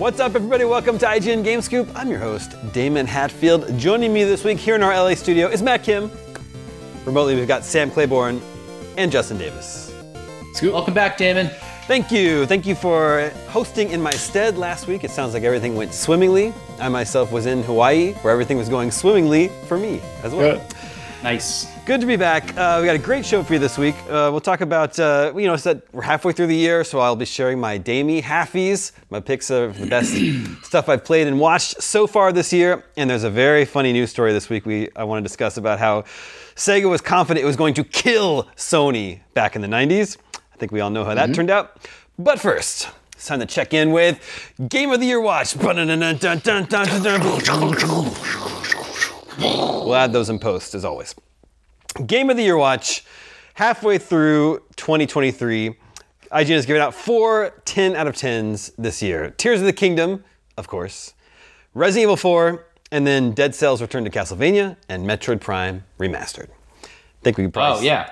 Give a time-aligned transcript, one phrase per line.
[0.00, 0.64] What's up, everybody?
[0.64, 1.86] Welcome to IGN Game Scoop.
[1.94, 3.78] I'm your host, Daemon Hatfield.
[3.78, 6.10] Joining me this week here in our LA studio is Matt Kim.
[7.04, 8.40] Remotely, we've got Sam Claiborn
[8.96, 9.92] and Justin Davis.
[10.54, 10.72] Scoop.
[10.72, 11.50] Welcome back, Daemon.
[11.86, 12.46] Thank you.
[12.46, 15.04] Thank you for hosting in my stead last week.
[15.04, 16.54] It sounds like everything went swimmingly.
[16.78, 20.56] I myself was in Hawaii, where everything was going swimmingly for me as well.
[20.56, 20.74] Good.
[21.22, 21.66] Nice.
[21.84, 22.56] Good to be back.
[22.56, 23.94] Uh, we got a great show for you this week.
[24.04, 26.98] Uh, we'll talk about, uh, you know, it's that we're halfway through the year, so
[26.98, 30.14] I'll be sharing my Damie halfies, my picks of the best
[30.66, 32.84] stuff I've played and watched so far this year.
[32.96, 35.78] And there's a very funny news story this week we I want to discuss about
[35.78, 36.02] how
[36.56, 40.16] Sega was confident it was going to kill Sony back in the 90s.
[40.34, 41.86] I think we all know how that turned out.
[42.18, 44.18] But first, it's time to check in with
[44.70, 45.54] Game of the Year Watch.
[49.40, 51.14] We'll add those in post as always.
[52.06, 53.04] Game of the Year Watch,
[53.54, 55.76] halfway through 2023.
[56.30, 59.30] IGN has given out four 10 out of 10s this year.
[59.30, 60.24] Tears of the Kingdom,
[60.56, 61.14] of course,
[61.74, 66.48] Resident Evil 4, and then Dead Cells Return to Castlevania, and Metroid Prime Remastered.
[66.84, 66.88] I
[67.22, 67.80] think we could probably.
[67.80, 68.10] Oh yeah,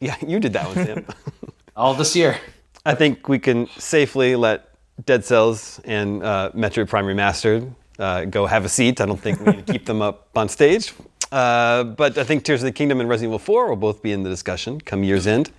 [0.00, 1.06] Yeah, you did that one, Sam.
[1.76, 2.38] all this year.
[2.86, 8.46] I think we can safely let Dead Cells and uh, Metroid Prime Remastered uh, go
[8.46, 9.00] have a seat.
[9.00, 10.92] I don't think we need to keep them up on stage.
[11.30, 14.10] Uh, but I think Tears of the Kingdom and Resident Evil 4 will both be
[14.10, 15.52] in the discussion come year's end.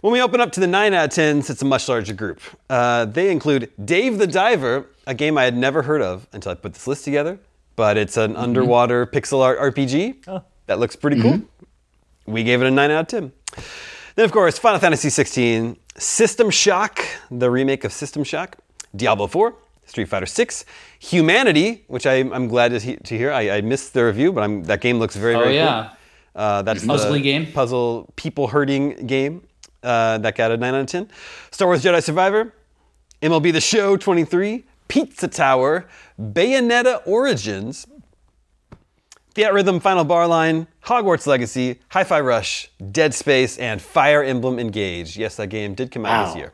[0.00, 2.40] When we open up to the 9 out of 10s, it's a much larger group.
[2.68, 6.54] Uh, they include Dave the Diver, a game I had never heard of until I
[6.56, 7.38] put this list together,
[7.76, 11.40] but it's an underwater pixel art RPG that looks pretty cool.
[12.26, 13.32] We gave it a 9 out of 10.
[14.16, 18.58] Then, of course, Final Fantasy 16, System Shock, the remake of System Shock,
[18.94, 19.54] Diablo 4,
[19.88, 20.64] Street Fighter 6,
[21.00, 23.32] Humanity, which I, I'm glad to, he- to hear.
[23.32, 25.88] I, I missed the review, but I'm, that game looks very, Oh very yeah.
[25.88, 26.42] cool.
[26.42, 27.50] Uh, that's Puzzly game?
[27.52, 29.42] puzzle people hurting game
[29.82, 31.08] uh, that got a 9 out of 10.
[31.50, 32.52] Star Wars Jedi Survivor,
[33.22, 35.88] MLB The Show 23, Pizza Tower,
[36.20, 37.86] Bayonetta Origins,
[39.34, 45.16] Theatrhythm Final Bar Line, Hogwarts Legacy, Hi Fi Rush, Dead Space, and Fire Emblem Engage.
[45.16, 46.40] Yes, that game did come out this Wow.
[46.40, 46.52] year.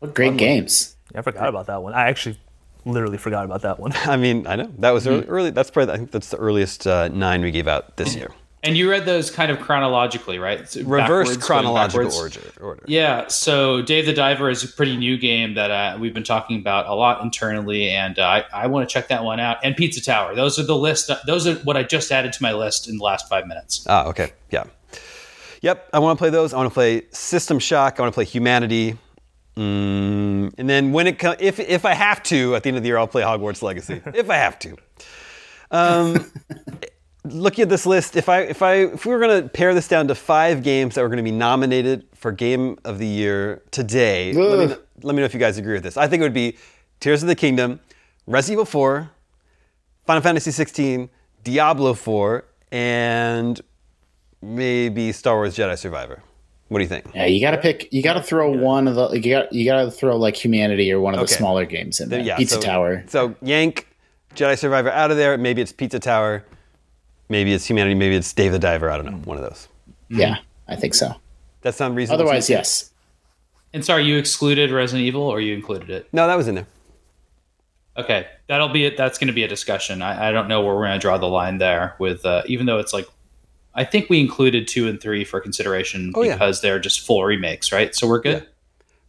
[0.00, 0.96] What great games.
[1.14, 1.94] I forgot about that one.
[1.94, 2.38] I actually
[2.84, 3.92] literally forgot about that one.
[4.04, 5.26] I mean, I know that was early.
[5.26, 8.30] early that's probably I think that's the earliest uh, nine we gave out this year.
[8.64, 10.68] And you read those kind of chronologically, right?
[10.68, 12.40] So Reverse chronological order.
[12.60, 12.82] order.
[12.88, 13.28] Yeah.
[13.28, 16.86] So Dave the Diver is a pretty new game that uh, we've been talking about
[16.86, 19.58] a lot internally, and uh, I, I want to check that one out.
[19.62, 20.34] And Pizza Tower.
[20.34, 21.08] Those are the list.
[21.24, 23.86] Those are what I just added to my list in the last five minutes.
[23.88, 24.32] Ah, okay.
[24.50, 24.64] Yeah.
[25.62, 25.90] Yep.
[25.92, 26.52] I want to play those.
[26.52, 28.00] I want to play System Shock.
[28.00, 28.98] I want to play Humanity.
[29.58, 32.84] Mm, and then when it co- if if I have to at the end of
[32.84, 34.76] the year, I'll play Hogwarts Legacy if I have to.
[35.72, 36.30] Um,
[37.24, 39.88] looking at this list, if I if I if we were going to pare this
[39.88, 43.62] down to five games that were going to be nominated for Game of the Year
[43.72, 45.96] today, let me, let me know if you guys agree with this.
[45.96, 46.56] I think it would be
[47.00, 47.80] Tears of the Kingdom,
[48.28, 49.10] Resident Evil 4,
[50.06, 51.10] Final Fantasy 16,
[51.42, 53.60] Diablo 4, and
[54.40, 56.22] maybe Star Wars Jedi Survivor.
[56.68, 57.06] What do you think?
[57.14, 57.92] Yeah, you got to pick.
[57.92, 59.08] You got to throw one of the.
[59.10, 59.52] You got.
[59.52, 62.20] You got to throw like Humanity or one of the smaller games in there.
[62.20, 63.04] Yeah, Pizza so- Tower.
[63.08, 63.88] So yank
[64.34, 65.38] Jedi Survivor out of there.
[65.38, 66.44] Maybe it's Pizza Tower.
[67.30, 67.94] Maybe it's Humanity.
[67.94, 68.90] Maybe it's Dave the Diver.
[68.90, 69.18] I don't know.
[69.24, 69.68] One of those.
[70.10, 70.36] Yeah,
[70.68, 71.14] I think so.
[71.62, 72.22] That sound reasonable?
[72.22, 72.90] Otherwise, yes.
[73.74, 76.08] And sorry, you excluded Resident Evil or you included it?
[76.12, 76.66] No, that was in there.
[77.96, 78.96] Okay, that'll be it.
[78.96, 80.02] That's going to be a discussion.
[80.02, 81.96] I, I don't know where we're going to draw the line there.
[81.98, 83.06] With uh, even though it's like,
[83.78, 86.32] I think we included two and three for consideration Oh, yeah.
[86.34, 87.94] because they're just full remakes, right?
[87.94, 88.46] So we're good.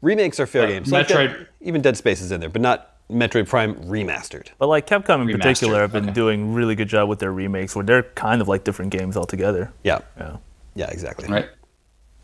[0.02, 0.92] Remakes are fair Uh, games.
[0.92, 4.48] Like Metroid- Dead- even Dead Space is in there, but not Metroid Prime remastered.
[4.60, 6.14] But like Capcom in Remastered, particular have been okay.
[6.14, 9.72] doing really good job with their remakes, where they're kind of like different games altogether.
[9.84, 10.00] Yeah.
[10.18, 10.38] Yeah.
[10.76, 11.28] Yeah, exactly.
[11.28, 11.50] Right.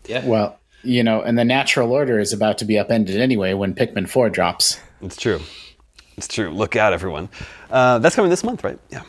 [0.07, 0.23] Yeah.
[0.25, 4.07] Well, you know, and the natural order is about to be upended anyway when Pikmin
[4.07, 4.79] Four drops.
[5.01, 5.39] It's true.
[6.15, 6.51] It's true.
[6.51, 7.27] Look out, everyone.
[7.71, 8.77] Uh, that's coming this month, right?
[8.91, 9.01] Yeah.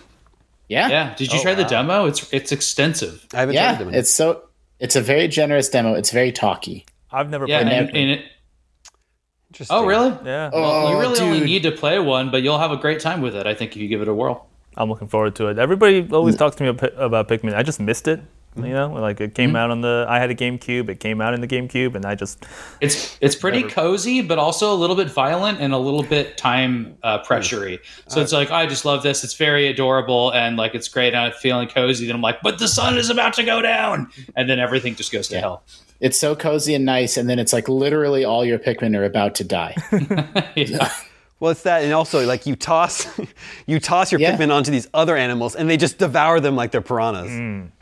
[0.69, 1.15] Yeah, Yeah.
[1.15, 1.69] Did you Oh, try the wow.
[1.69, 2.07] demo?
[2.07, 3.25] It's it's extensive.
[3.33, 3.75] I haven't tried yeah.
[3.79, 3.95] them.
[3.95, 4.43] It's so.
[4.81, 5.95] It's a very generous demo.
[5.95, 6.85] It's very talky.
[7.11, 7.63] I've never Yeah.
[7.63, 7.95] played And, it.
[7.97, 8.25] and it,
[9.53, 9.77] Interesting.
[9.77, 10.15] oh, really?
[10.25, 10.51] Yeah.
[10.53, 13.35] Oh, you really only need to play one, but you'll have a great time with
[13.35, 13.47] it.
[13.47, 14.49] I think if you give it a whirl.
[14.77, 15.59] I'm looking forward to it.
[15.59, 17.55] Everybody always talks to me about, about Pikmin.
[17.55, 18.21] I just missed it.
[18.57, 18.67] Mm-hmm.
[18.67, 19.57] You know, like it came mm-hmm.
[19.57, 20.07] out on the.
[20.09, 20.89] I had a GameCube.
[20.89, 22.45] It came out in the GameCube, and I just
[22.81, 26.97] It's it's pretty cozy, but also a little bit violent and a little bit time
[27.03, 27.81] uh, pressury.
[28.09, 29.25] So it's like I just love this.
[29.25, 31.09] It's very adorable and like it's great.
[31.09, 32.07] And I'm feeling cozy.
[32.07, 35.13] Then I'm like, but the sun is about to go down, and then everything just
[35.13, 35.63] goes to hell.
[36.01, 39.35] It's so cozy and nice, and then it's like literally all your Pikmin are about
[39.37, 39.75] to die.
[40.57, 40.93] yeah.
[41.39, 43.07] Well, it's that, and also like you toss,
[43.67, 44.37] you toss your Yeah.
[44.37, 47.31] Pikmin onto these other animals, and they just devour them like they're piranhas.
[47.31, 47.73] Mm.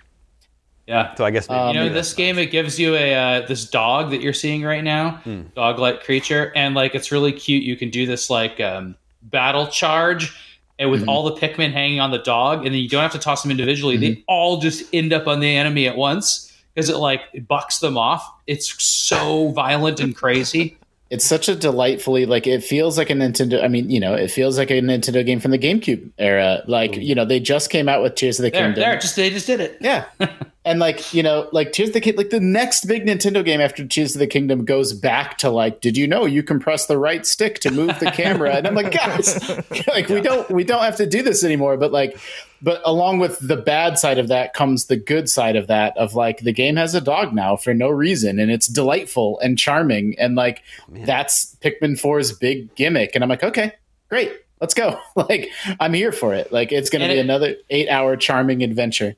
[0.86, 1.14] Yeah.
[1.14, 3.46] So I guess maybe, Um, You know, maybe this game it gives you a uh,
[3.46, 5.20] this dog that you're seeing right now,
[5.54, 7.62] dog-like creature, and like it's really cute.
[7.62, 10.36] You can do this like um, battle charge,
[10.78, 13.18] and with all the Pikmin hanging on the dog, and then you don't have to
[13.18, 13.96] toss them individually.
[13.96, 17.78] They all just end up on the enemy at once because it like it bucks
[17.78, 18.28] them off.
[18.46, 20.76] It's so violent and crazy.
[21.10, 23.62] It's such a delightfully like it feels like a Nintendo.
[23.62, 26.62] I mean, you know, it feels like a Nintendo game from the GameCube era.
[26.66, 28.80] Like you know, they just came out with Tears of the There, Kingdom.
[28.80, 29.76] there, just they just did it.
[29.80, 30.06] Yeah.
[30.64, 33.60] and like, you know, like Tears of the Kingdom, like the next big Nintendo game
[33.60, 36.86] after Tears of the Kingdom goes back to like, did you know you can press
[36.86, 38.54] the right stick to move the camera?
[38.54, 39.38] And I'm like, guys,
[39.88, 41.76] like we don't we don't have to do this anymore.
[41.76, 42.18] But like
[42.62, 46.14] but along with the bad side of that comes the good side of that of
[46.14, 50.14] like the game has a dog now for no reason and it's delightful and charming
[50.18, 53.12] and like oh, that's Pikmin 4's big gimmick.
[53.14, 53.72] And I'm like, okay,
[54.08, 54.32] great.
[54.60, 54.98] Let's go.
[55.16, 56.52] like I'm here for it.
[56.52, 59.16] Like it's gonna be it- another eight hour charming adventure.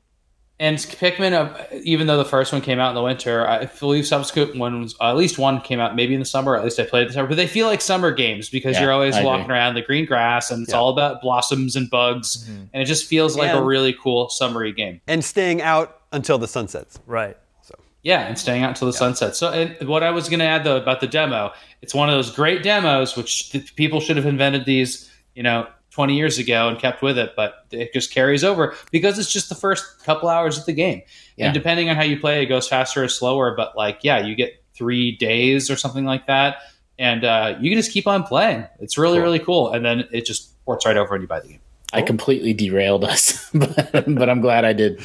[0.59, 4.07] And Pikmin, uh, even though the first one came out in the winter, I believe
[4.07, 6.55] subsequent ones, at least one came out maybe in the summer.
[6.55, 8.81] At least I played it the summer, but they feel like summer games because Yeah,
[8.83, 9.53] you're always I walking agree.
[9.55, 10.79] around the green grass and it's Yeah.
[10.79, 13.59] all about blossoms and bugs, and it just feels like Yeah.
[13.59, 14.99] a really cool summery game.
[15.07, 16.97] and staying out until the sun sets.
[17.05, 17.37] right.
[17.61, 17.75] So.
[18.01, 19.35] Yeah, and staying out until the sunset.
[19.35, 21.51] So, and what I was going to add though about the demo,
[21.83, 25.67] it's one of those great demos which th- people should have invented these, you know,
[25.97, 29.49] 20 years ago and kept with it, but it just carries over because it's just
[29.49, 31.01] the first couple hours of the game.
[31.37, 31.45] Yeah.
[31.45, 33.55] And depending on how you play, it goes faster or slower.
[33.55, 36.57] But like, yeah, you get three days or something like that,
[36.99, 38.67] and uh, you can just keep on playing.
[38.79, 39.23] It's really, Cool.
[39.23, 39.71] really cool.
[39.71, 41.59] And then it just ports right over and you buy the game.
[41.93, 45.01] I completely derailed us, but, but I'm glad I did.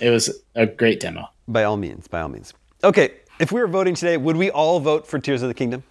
[0.00, 1.28] It was a great demo.
[1.46, 2.54] By all means, by all means.
[2.82, 5.82] Okay, if we were voting today, would we all vote for Tears of the Kingdom?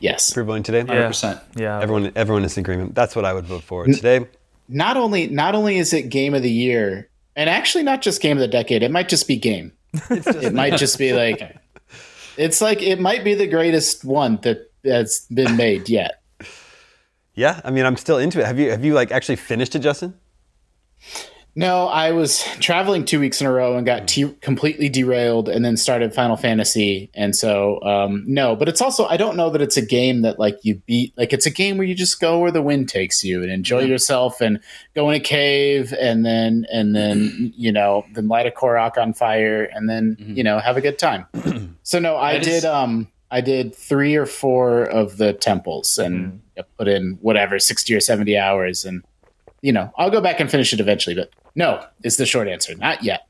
[0.00, 0.30] Yes.
[0.30, 1.08] If we we're voting today, Yeah.
[1.08, 1.40] 100%.
[1.56, 1.80] Yeah.
[1.80, 2.94] everyone, everyone is in agreement.
[2.94, 4.26] That's what I would vote for today.
[4.68, 8.36] Not only not only is it game of the year, and actually not just game
[8.36, 9.72] of the decade, it might just be game.
[10.10, 11.56] it might just be like
[12.36, 16.20] it's like it might be the greatest one that that's been made yet.
[17.34, 18.46] Yeah, I mean, I'm still into it.
[18.46, 20.14] Have you have you like actually finished it, Justin?
[21.58, 25.64] No, I was traveling two weeks in a row and got t- completely derailed, and
[25.64, 28.54] then started Final Fantasy, and so um, no.
[28.54, 31.14] But it's also I don't know that it's a game that like you beat.
[31.16, 33.80] Like it's a game where you just go where the wind takes you and enjoy
[33.84, 34.60] yourself, and
[34.94, 39.14] go in a cave, and then and then you know then light a Korok on
[39.14, 41.26] fire, and then you know have a good time.
[41.82, 42.52] so no, I That did.
[42.52, 46.40] is- um I did three or four of the temples and
[46.78, 49.02] put in whatever sixty or seventy hours and
[49.62, 52.76] you know, I'll go back and finish it eventually, but no is the short answer.
[52.76, 53.26] Not yet.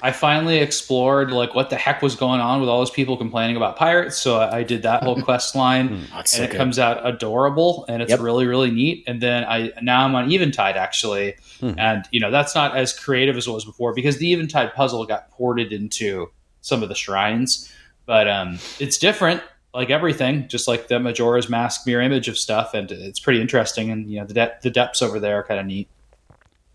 [0.00, 3.56] I finally explored like what the heck was going on with all those people complaining
[3.56, 4.16] about pirates.
[4.16, 6.56] So I, I did that whole quest line, Oh, and so it good.
[6.56, 8.20] comes out adorable, and it's Yep.
[8.20, 9.02] really really neat.
[9.08, 13.36] And then I now I'm on Eventide actually, and you know that's not as creative
[13.36, 17.68] as it was before because the Eventide puzzle got ported into some of the shrines,
[18.06, 19.42] but um, it's different.
[19.74, 23.90] Like everything, just like the Majora's Mask mirror image of stuff, and it's pretty interesting.
[23.90, 25.88] And you know the de- the depths over there are kind of neat.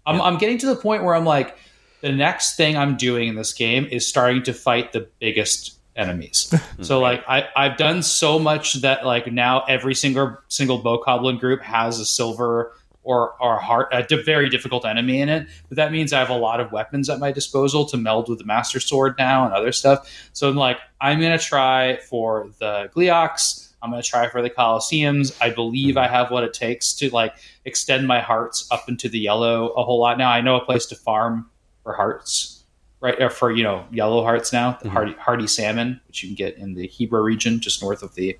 [0.05, 1.57] I'm, I'm getting to the point where I'm like,
[2.01, 6.53] the next thing I'm doing in this game is starting to fight the biggest enemies.
[6.81, 7.03] so hmm.
[7.03, 11.99] like I, I've done so much that like now every single single Bokoblin group has
[11.99, 15.47] a silver or or heart a di- very difficult enemy in it.
[15.69, 18.39] But that means I have a lot of weapons at my disposal to meld with
[18.39, 20.29] the Master Sword now and other stuff.
[20.33, 23.62] So I'm like, I'm gonna try for the Gleeoks.
[23.83, 25.35] I'm gonna try for the Colosseums.
[25.41, 27.35] I believe I have what it takes to like
[27.65, 30.31] extend my hearts up into the yellow a whole lot now.
[30.31, 31.49] I know a place to farm
[31.83, 32.63] for hearts,
[33.01, 33.21] right?
[33.21, 36.57] Or for you know yellow hearts now, the hardy hearty salmon, which you can get
[36.57, 38.39] in the Hebra region, just north of the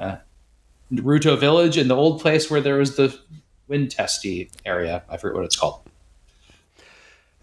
[0.00, 0.16] uh,
[0.90, 3.16] Rito village, in the old place where there was the
[3.68, 5.04] wind testy area.
[5.08, 5.80] I forget what it's called.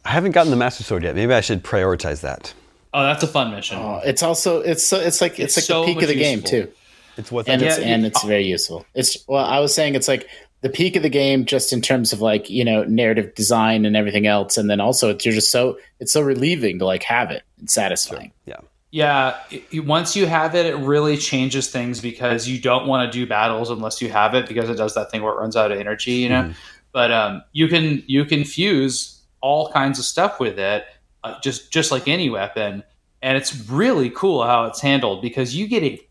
[0.03, 1.15] I haven't gotten the Master Sword yet.
[1.15, 2.53] Maybe I should prioritize that.
[2.93, 3.77] Oh, that's a fun mission.
[3.77, 6.15] Oh, it's also it's so it's like it's, It's like so the peak of the
[6.15, 6.71] game too,
[7.19, 7.77] It's what and it's.
[7.77, 8.85] Yeah, and it's very useful.
[8.95, 10.27] It's well, I was saying it's like
[10.61, 13.95] the peak of the game just in terms of like you know narrative design and
[13.95, 17.29] everything else, and then also it's, you're just so it's so relieving to like have
[17.31, 18.31] it and satisfying.
[18.45, 18.57] Yeah.
[18.91, 23.15] Yeah, it- once you have it, it really changes things because you don't want to
[23.19, 25.71] do battles unless you have it because it does that thing where it runs out
[25.71, 26.53] of energy, you know.
[26.91, 30.85] But um, you can you can fuse all kinds of stuff with it,
[31.23, 32.83] uh, just just like any weapon,
[33.21, 36.01] and it's really cool how it's handled because you get a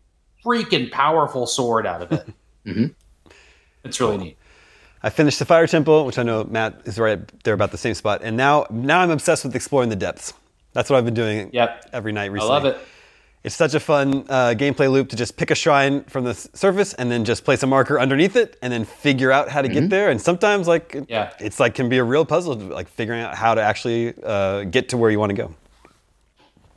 [0.45, 2.27] freaking powerful sword out of it.
[2.65, 2.93] Mhm.
[3.85, 4.37] It's really neat.
[5.01, 7.93] I finished the Fire Temple, which I know Matt is right there about the same
[7.93, 10.33] spot, and now now I'm obsessed with exploring the depths.
[10.73, 11.89] That's what I've been doing Yep.
[11.93, 12.51] every night recently.
[12.51, 12.77] I love it.
[13.45, 16.49] It's such a fun uh, gameplay loop to just pick a shrine from the s-
[16.53, 19.69] surface and then just place a marker underneath it and then figure out how to
[19.69, 20.09] get there.
[20.11, 21.31] And sometimes, like, Yeah.
[21.39, 24.89] it's like can be a real puzzle, like figuring out how to actually uh, get
[24.89, 25.55] to where you want to go.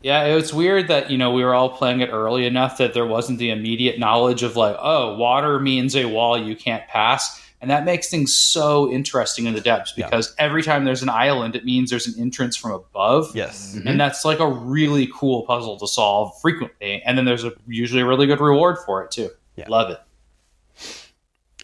[0.02, 2.94] Yeah, it was weird that you know we were all playing it early enough that
[2.94, 7.40] there wasn't the immediate knowledge of like, oh, water means a wall you can't pass,
[7.60, 11.54] and that makes things so interesting in the depths because every time there's an island,
[11.54, 13.34] it means there's an entrance from above.
[13.36, 13.74] Yes.
[13.76, 13.86] Mm-hmm.
[13.88, 18.02] and that's like a really cool puzzle to solve frequently, and then there's a usually
[18.02, 19.30] a really good reward for it too.
[19.56, 19.68] Yeah.
[19.68, 20.00] Love it.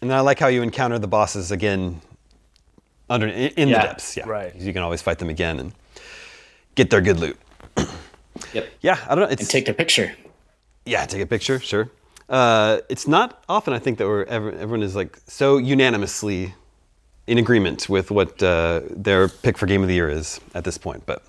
[0.01, 1.99] And then I like how you encounter the bosses again
[3.09, 3.81] under in, in Yeah.
[3.81, 4.15] the depths.
[4.15, 4.27] Yeah.
[4.29, 4.55] Right.
[4.55, 5.73] You can always fight them again and
[6.75, 7.37] get their good loot.
[8.53, 8.69] Yep.
[8.81, 9.29] Yeah, I don't know.
[9.31, 10.13] It's And take a picture.
[10.85, 11.89] Yeah, take a picture, sure.
[12.27, 16.53] Uh, it's not often, I think, that we're ever, everyone is like so unanimously
[17.27, 20.77] in agreement with what uh, their pick for game of the year is at this
[20.77, 21.05] point.
[21.05, 21.23] But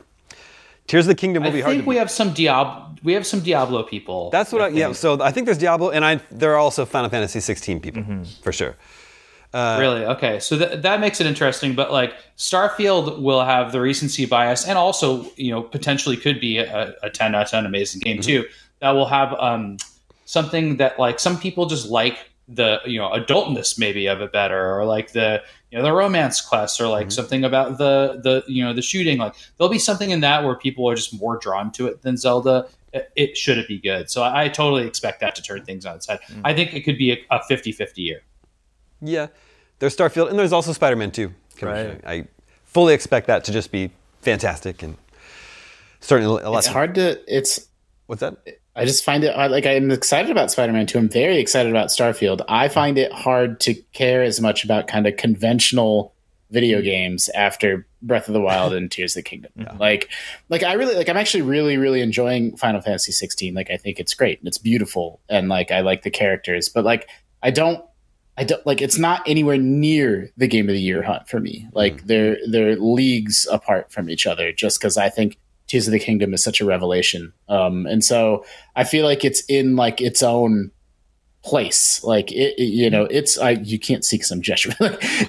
[0.86, 1.72] Tears of the Kingdom will I be hard.
[1.72, 2.96] think To we have some Diablo.
[3.02, 4.30] We have some Diablo people.
[4.30, 4.86] That's what I, yeah.
[4.86, 4.96] think.
[4.96, 8.04] So I think there's Diablo, and I there are also Final Fantasy 16 people
[8.42, 8.76] for sure.
[9.52, 10.04] Uh, really?
[10.04, 10.38] Okay.
[10.38, 14.78] So th- that makes it interesting but like starfield will have the recency bias and
[14.78, 18.44] also you know potentially could be a, a 10 out of 10 amazing game mm-hmm.
[18.44, 18.48] too
[18.80, 19.76] that will have um,
[20.24, 24.76] something that like some people just like the you know adultness maybe of it better
[24.76, 25.40] or like the
[25.70, 27.10] you know the romance quests or like mm-hmm.
[27.10, 29.18] something about the the you know the shooting.
[29.18, 32.16] Like there'll be something in that where people are just more drawn to it than
[32.16, 32.66] zelda.
[32.92, 34.10] It, it should it be good.
[34.10, 36.20] So I, I totally expect that to turn things on its head.
[36.28, 36.40] Mm.
[36.44, 38.22] I think it could be a, a 50-50 year
[39.00, 39.28] Yeah,
[39.78, 41.32] there's Starfield, and there's also Spider-Man 2.
[41.62, 42.00] Right.
[42.06, 42.26] I
[42.64, 43.90] fully expect that to just be
[44.22, 44.96] fantastic and
[46.00, 46.58] certainly a lot.
[46.58, 47.20] It's hard to.
[47.26, 47.66] It's.
[48.06, 48.36] What's that?
[48.74, 50.98] I just find it I- like I'm excited about Spider-Man 2.
[50.98, 52.42] I'm very excited about Starfield.
[52.48, 52.72] I hmm.
[52.72, 56.14] find it hard to care as much about kind of conventional
[56.50, 56.84] video hmm.
[56.84, 59.52] games after Breath of the Wild and Tears of the Kingdom.
[59.78, 60.08] Like,
[60.48, 61.08] like I really like.
[61.08, 63.54] I'm actually really, really enjoying Final Fantasy 16.
[63.54, 66.68] Like, I think it's great and it's beautiful, and like I like the characters.
[66.68, 67.08] But like,
[67.42, 67.84] I don't.
[68.40, 71.68] I don't like it's not anywhere near the game of the year hunt for me.
[71.72, 75.98] Like they're they're leagues apart from each other just because I think Tears of the
[76.00, 77.32] Kingdom is such a revelation.
[77.48, 78.44] Um, and so
[78.74, 80.70] I feel like it's in like its own
[81.42, 82.02] place.
[82.02, 84.76] Like it, it- you know, it's I you can't see some I'm gesturing.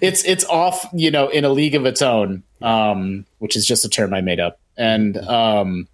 [0.01, 3.85] it's it's off, you know, in a league of its own, um, which is just
[3.85, 5.87] a term I made up, and um,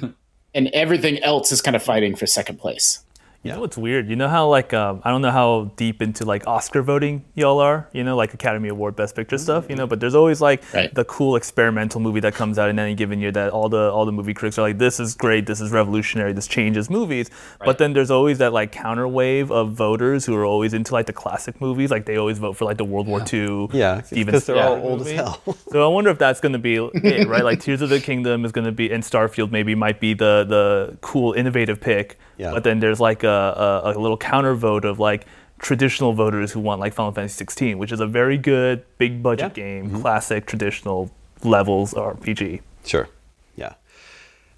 [0.54, 3.00] and everything else is kind of fighting for second place.
[3.44, 4.08] You know what's weird?
[4.08, 7.60] You know how like um, I don't know how deep into like Oscar voting y'all
[7.60, 7.88] are.
[7.92, 9.66] You know, like Academy Award Best Picture stuff.
[9.68, 10.92] You know, but there's always like Right.
[10.94, 14.06] the cool experimental movie that comes out in any given year that all the all
[14.06, 17.30] the movie critics are like, this is great, this is revolutionary, this changes movies.
[17.64, 21.06] But then there's always that like counter wave of voters who are always into like
[21.06, 21.90] the classic movies.
[21.90, 23.68] Like they always vote for like the World War II.
[23.72, 25.42] Yeah, Steven because they're all Spielberg old as hell.
[25.74, 27.44] So I wonder if that's going to be it, right?
[27.44, 30.46] Like Tears of the Kingdom is going to be, and Starfield maybe might be the
[30.48, 32.16] the cool, innovative pick.
[32.36, 32.52] Yeah.
[32.52, 35.26] But then there's like a, a, a little counter vote of like
[35.58, 39.56] traditional voters who want like Final Fantasy 16, which is a very good big budget
[39.56, 39.64] Yeah.
[39.64, 40.00] game, Mm-hmm.
[40.02, 41.10] classic traditional
[41.42, 42.60] levels RPG.
[42.84, 43.08] Sure.
[43.56, 43.74] Yeah.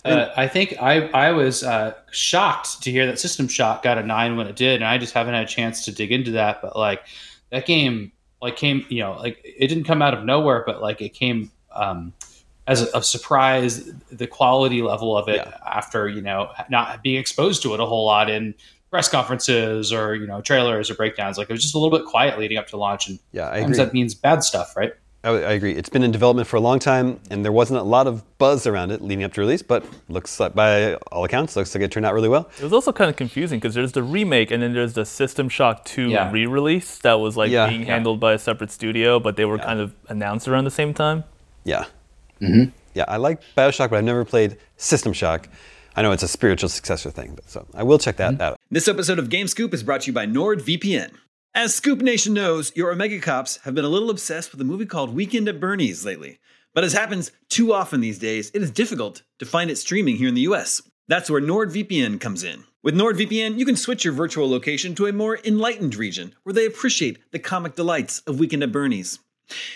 [0.05, 4.03] Uh, I think I I was uh, shocked to hear that System Shock got a
[4.05, 6.63] nine when it did, and I just haven't had a chance to dig into that.
[6.63, 7.03] But like
[7.51, 11.01] that game, like came you know like it didn't come out of nowhere, but like
[11.03, 12.13] it came um,
[12.67, 13.91] as a, a surprise.
[14.11, 15.57] The quality level of it Yeah.
[15.67, 18.55] after you know not being exposed to it a whole lot in
[18.91, 21.39] press conferences or you know trailers or breakdowns.
[21.39, 23.59] Like it was just a little bit quiet leading up to launch, and Yeah, I
[23.59, 23.77] agree.
[23.77, 24.93] that means bad stuff, right?
[25.25, 25.73] I, I agree.
[25.75, 28.65] It's been in development for a long time, and there wasn't a lot of buzz
[28.65, 29.61] around it leading up to release.
[29.61, 32.49] But looks like, by all accounts, looks like it turned out really well.
[32.59, 35.49] It was also kind of confusing because there's the remake and then there's the System
[35.49, 36.31] Shock 2 Yeah.
[36.31, 37.69] re-release that was like Yeah.
[37.69, 37.87] being Yeah.
[37.95, 41.25] handled by a separate studio, but they were kind of announced around the same time.
[41.65, 41.87] Yeah.
[42.41, 42.71] Mm-hmm.
[42.95, 45.49] Yeah, I like Bioshock, but I've never played System Shock.
[45.95, 48.59] I know it's a spiritual successor thing, but so I will check that out.
[48.71, 51.13] This episode of Game Scoop is brought to you by NordVPN.
[51.55, 54.85] As Scoop Nation knows, your Omega Cops have been a little obsessed with a movie
[54.85, 56.39] called Weekend at Bernie's lately.
[56.75, 60.29] But as happens too often these days, it is difficult to find it streaming here
[60.29, 60.83] in the US.
[61.09, 62.65] That's where NordVPN comes in.
[62.83, 66.67] With NordVPN, you can switch your virtual location to a more enlightened region where they
[66.67, 69.19] appreciate the comic delights of Weekend at Bernie's.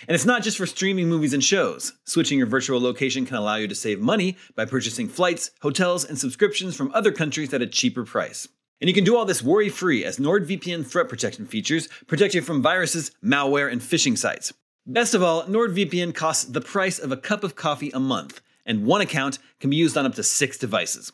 [0.08, 1.92] And it's not just for streaming movies and shows.
[2.04, 6.18] Switching your virtual location can allow you to save money by purchasing flights, hotels, and
[6.18, 8.48] subscriptions from other countries at a cheaper price.
[8.80, 12.42] And you can do all this worry free as NordVPN threat protection features protect you
[12.42, 14.52] from viruses, malware, and phishing sites.
[14.86, 18.86] Best of all, NordVPN costs the price of a cup of coffee a month, and
[18.86, 21.12] one account can be used on up to six devices.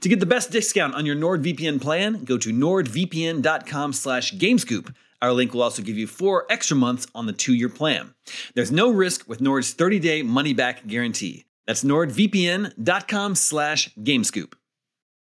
[0.00, 4.94] To get the best discount on your NordVPN plan, go to nordvpn.com slash gamescoop.
[5.22, 8.14] Our link will also give you four extra months on the two-year plan.
[8.54, 11.44] There's no risk with Nord's 30-day money-back guarantee.
[11.66, 14.54] That's nordvpn.com slash gamescoop.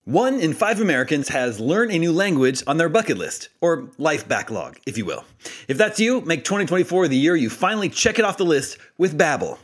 [0.05, 4.27] One in five Americans has learn a new language on their bucket list, or life
[4.27, 5.25] backlog, if you will.
[5.69, 9.17] If that's you, make 2024 the year you finally check it off the list with
[9.17, 9.59] Babbel.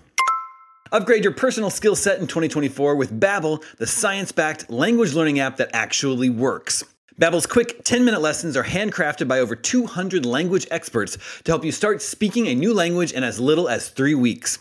[0.92, 5.70] Upgrade your personal skill set in 2024 with Babbel, the science-backed language learning app that
[5.73, 6.85] actually works.
[7.18, 12.00] Babbel's quick 10-minute lessons are handcrafted by over 200 language experts to help you start
[12.00, 14.61] speaking a new language in as little as 3 weeks.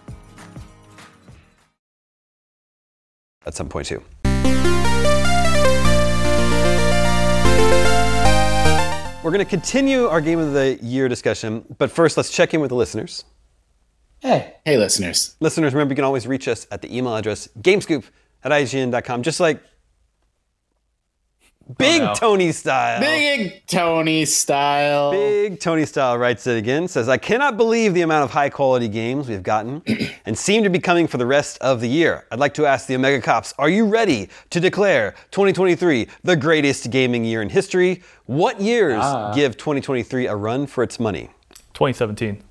[3.45, 4.03] At some point, too.
[9.23, 12.59] We're going to continue our Game of the Year discussion, but first, let's check in
[12.59, 13.23] with the listeners.
[14.19, 15.35] Hey, Hey, listeners.
[15.39, 18.03] Listeners, remember you can always reach us at the email address gamescoop
[18.43, 19.61] at IGN.com, just like
[21.69, 22.13] Oh, Big no.
[22.13, 22.99] Tony style.
[22.99, 25.11] Big Tony style.
[25.11, 28.87] Big Tony Style writes it again, says, I cannot believe the amount of high quality
[28.87, 29.81] games we've gotten
[30.25, 32.25] and seem to be coming for the rest of the year.
[32.31, 36.89] I'd like to ask the Omega Cops, are you ready to declare 2023 the greatest
[36.91, 38.01] gaming year in history?
[38.25, 39.33] What years ah.
[39.33, 41.29] give 2023 a run for its money?
[41.73, 42.43] 2017.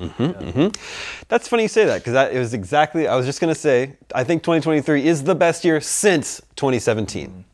[0.00, 1.24] Mm-hmm, mm-hmm.
[1.28, 3.06] That's funny you say that because that it was exactly.
[3.06, 3.96] I was just gonna say.
[4.12, 7.44] I think 2023 is the best year since 2017.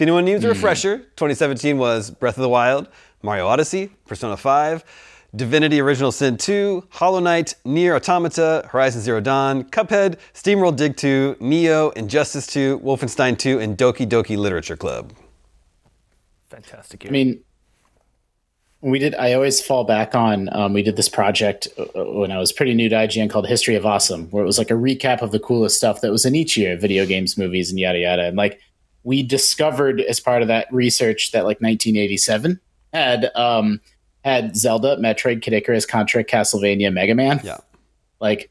[0.00, 2.88] If anyone needs a refresher, 2017 was Breath of the Wild,
[3.20, 4.82] Mario Odyssey, Persona 5,
[5.36, 11.36] Divinity Original Sin 2, Hollow Knight, Nier Automata, Horizon Zero Dawn, Cuphead, SteamWorld Dig 2,
[11.42, 15.12] Nioh, Injustice 2, Wolfenstein 2, and Doki Doki Literature Club.
[16.48, 17.44] Fantastic I mean,
[18.80, 19.14] we did.
[19.16, 20.48] I always fall back on.
[20.56, 21.84] Um, we did this project uh,
[22.14, 24.70] when I was pretty new to IGN called History of Awesome, where it was like
[24.70, 27.78] a recap of the coolest stuff that was in each year, video games, movies, and
[27.78, 28.24] yada yada.
[28.24, 28.62] And like
[29.04, 32.60] we discovered as part of that research that like 1987
[32.92, 33.80] had um,
[34.24, 37.40] had Zelda, Metroid, Kid Icarus, Contra, Castlevania, Mega Man.
[37.42, 37.58] Yeah.
[38.20, 38.50] Like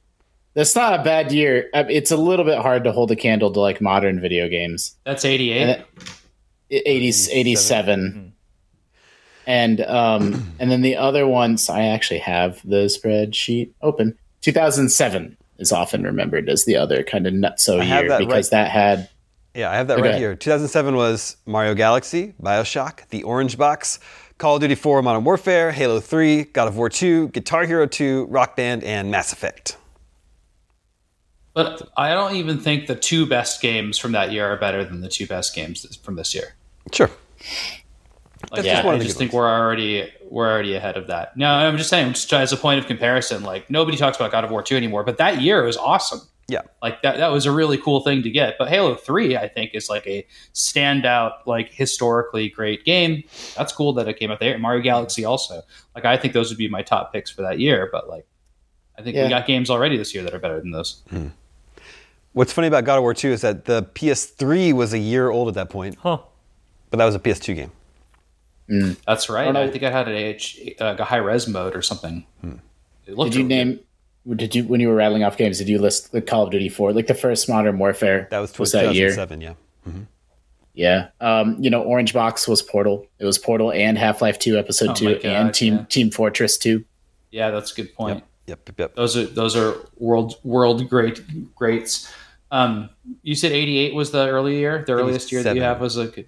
[0.53, 1.69] that's not a bad year.
[1.73, 4.95] It's a little bit hard to hold a candle to like modern video games.
[5.05, 5.61] That's 88.
[5.61, 5.85] And
[6.71, 8.33] 80, 87
[9.47, 15.71] and um and then the other ones i actually have the spreadsheet open 2007 is
[15.71, 19.09] often remembered as the other kind of nutso I year that because right- that had
[19.55, 20.09] Yeah, I have that Okay.
[20.09, 20.35] right here.
[20.35, 23.99] 2007 was Mario Galaxy, Bioshock, The Orange Box,
[24.37, 28.27] Call of Duty 4 Modern Warfare, Halo 3, God of War 2, Guitar Hero 2,
[28.29, 29.77] Rock Band, and Mass Effect.
[31.53, 35.01] But I don't even think the two best games from that year are better than
[35.01, 36.53] the two best games from this year.
[36.93, 37.09] Sure.
[38.51, 41.35] Like, yeah, just one I just good think we're already we're already ahead of that.
[41.35, 44.45] No, I'm just saying, just as a point of comparison, like nobody talks about God
[44.45, 46.21] of War 2 anymore, but that year was awesome.
[46.49, 46.61] Yeah.
[46.81, 48.55] Like that that was a really cool thing to get.
[48.57, 53.23] But Halo 3, I think, is like a standout, like historically great game.
[53.55, 54.57] That's cool that it came out there.
[54.57, 55.61] Mario Galaxy also.
[55.95, 57.89] Like I think those would be my top picks for that year.
[57.91, 58.25] But like
[58.97, 59.23] I think Yeah.
[59.23, 61.01] we got games already this year that are better than those.
[61.09, 61.27] Hmm.
[62.33, 65.47] What's funny about God of War 2 is that the PS3 was a year old
[65.47, 66.19] at that point, huh.
[66.89, 67.71] but that was a PS2 game.
[68.69, 68.91] Hmm.
[69.07, 69.45] That's right.
[69.45, 72.25] don't I, think I had an H, uh, a high res mode or something.
[72.41, 72.55] Hmm.
[73.07, 73.67] It looked did you really good.
[73.71, 73.79] name
[74.35, 76.69] did you when you were rattling off games did you list the call of duty
[76.69, 79.53] 4 like the first modern warfare That was, was that year 2007, yeah.
[80.73, 84.89] yeah um you know orange box was portal it was portal and half-life 2 episode
[84.89, 85.85] Oh 2 God, and team yeah.
[85.89, 86.83] team fortress 2
[87.31, 88.23] Yeah, that's a good point.
[88.47, 88.95] Yep, yep, yep.
[88.95, 91.21] Those are those are world world great
[91.55, 92.11] greats.
[92.51, 92.89] Um,
[93.21, 94.83] you said eighty eight was the early year.
[94.87, 96.25] The earliest year that you have was a good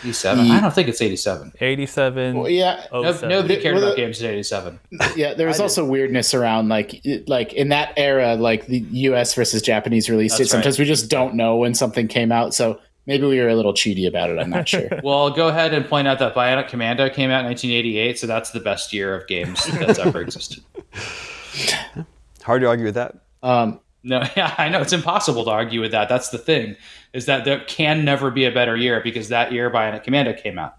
[0.00, 0.50] eighty seven.
[0.50, 1.52] I don't think it's eighty seven.
[1.60, 2.36] 87.
[2.36, 4.78] well, yeah No, nobody cared Well, about the- games in eighty seven.
[5.16, 9.34] Yeah, there was also weirdness around like like in that era, like the U.S.
[9.34, 10.50] versus Japanese release That's dates.
[10.50, 13.72] Sometimes we just don't know when something came out, so maybe we were a little
[13.72, 14.38] cheaty about it.
[14.38, 14.88] I'm not sure.
[15.02, 17.98] Well, I'll go ahead and point out that Bionic Commando came out in nineteen eighty
[17.98, 20.62] eight, so that's the best year of games that's ever existed.
[22.42, 23.16] Hard to argue with that.
[23.42, 26.08] Um, No, yeah, I know it's impossible to argue with that.
[26.08, 26.76] That's the thing,
[27.12, 30.58] is that there can never be a better year because that year Bionic Commando came
[30.58, 30.76] out.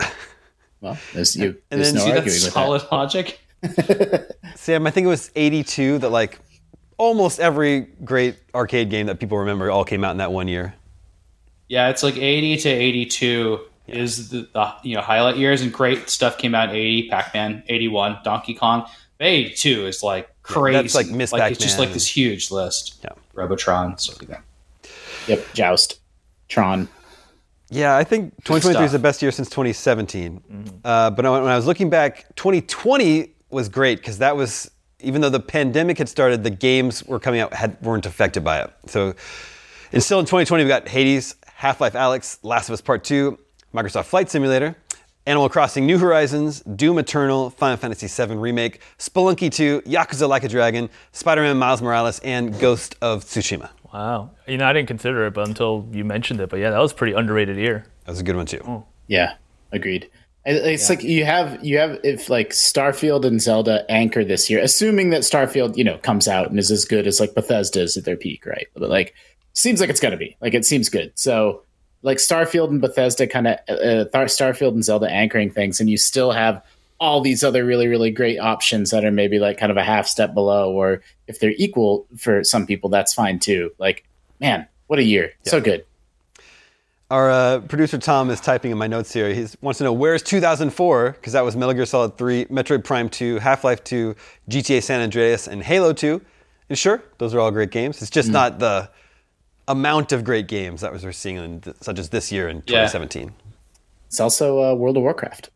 [0.80, 3.40] well, there's, you, And there's then no see, See, arguing that's with solid logic.
[4.56, 6.40] Sam, I think it was 82 that, like,
[6.98, 10.74] almost every great arcade game that people remember all came out in that one year.
[11.68, 16.10] Yeah, it's like 80 to 82 is the, the you know highlight years, and great
[16.10, 18.88] stuff came out in 80, Pac-Man, 81, Donkey Kong.
[19.18, 20.76] But 82 is like crazy.
[20.76, 23.00] that's like Miss It's just Pac-Man like this huge list.
[23.02, 23.10] Yeah.
[23.34, 24.42] Robotron, stuff like that.
[24.82, 24.90] that.
[25.28, 26.00] Yep, Joust,
[26.48, 26.88] Tron.
[27.70, 30.80] Yeah, I think 2023 is the best year since 2017.
[30.84, 34.70] Uh, but when I was looking back, 2020 was great because that was
[35.02, 38.60] even though the pandemic had started, the games were coming out had, weren't affected by
[38.60, 38.70] it.
[38.86, 39.14] So,
[39.92, 43.38] and still in 2020, we got Hades, Half-Life: Alyx, Last of Us Part Two,
[43.74, 44.76] Microsoft Flight Simulator,
[45.26, 50.48] Animal Crossing: New Horizons, Doom Eternal, Final Fantasy VII Remake, Spelunky 2, Yakuza: Like a
[50.48, 53.70] Dragon, Spider-Man: Miles Morales, and Ghost of Tsushima.
[53.92, 54.30] Wow.
[54.46, 56.48] You know, I didn't consider it, but until you mentioned it.
[56.48, 57.84] But yeah, that was a pretty underrated year.
[58.04, 58.60] That was a good one too.
[58.66, 58.84] Oh.
[59.08, 59.34] Yeah,
[59.72, 60.08] agreed.
[60.46, 64.60] I- It's like you have you have if like Starfield and Zelda anchor this year,
[64.60, 68.04] assuming that Starfield you know comes out and is as good as like Bethesda's at
[68.04, 68.66] their peak, right?
[68.74, 69.12] But like
[69.52, 71.12] seems like it's gonna be like it seems good.
[71.14, 71.62] So
[72.02, 76.32] like Starfield and Bethesda kind of uh, Starfield and Zelda anchoring things, and you still
[76.32, 76.62] have
[76.98, 80.06] all these other really really great options that are maybe like kind of a half
[80.06, 83.70] step below, or if they're equal for some people, that's fine too.
[83.78, 84.04] Like
[84.40, 85.84] man, what a year, so good.
[87.10, 89.34] Our uh, producer Tom is typing in my notes here.
[89.34, 93.08] He wants to know where's 2004 because that was Metal Gear Solid 3, Metroid Prime
[93.08, 94.14] 2, Half-Life 2,
[94.48, 96.20] GTA San Andreas, and Halo 2.
[96.68, 98.00] And sure, those are all great games.
[98.00, 98.32] It's just Mm.
[98.34, 98.88] not the
[99.70, 102.86] amount of great games that we're seeing, in th- such as this year in Yeah.
[102.86, 103.32] 2017.
[104.06, 105.50] It's also uh, World of Warcraft.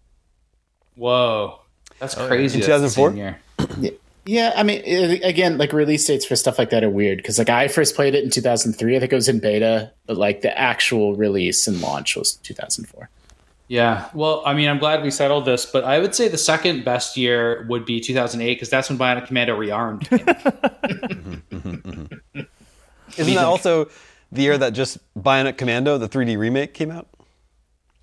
[0.96, 1.61] Whoa,
[1.98, 2.61] that's oh, crazy.
[2.62, 3.77] In that's the 2004?
[3.83, 3.98] same.
[4.27, 7.38] Yeah, I mean, it, again, like release dates for stuff like that are weird because,
[7.38, 8.96] like, I first played it in 2003.
[8.96, 13.11] I think it was in beta, but like the actual release and launch was 2004.
[13.68, 14.09] Yeah.
[14.14, 17.16] Well, I mean, I'm glad we settled this, but I would say the second best
[17.16, 20.09] year would be 2008 because that's when Bionic Commando Rearmed.
[22.33, 22.46] came.
[23.17, 23.88] Isn't that also
[24.33, 27.09] the year that just Bionic Commando, the 3D remake, came out?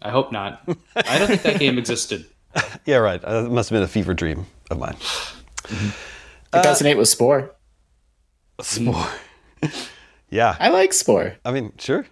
[0.01, 0.61] I hope not.
[0.95, 2.25] I don't think that game existed.
[2.85, 3.23] Yeah, right.
[3.23, 4.97] Uh, It must have been a fever dream of mine.
[6.53, 7.51] 2008 was Spore.
[8.59, 9.07] Spore.
[10.29, 10.57] yeah.
[10.59, 11.35] I like Spore.
[11.45, 12.05] I mean, sure.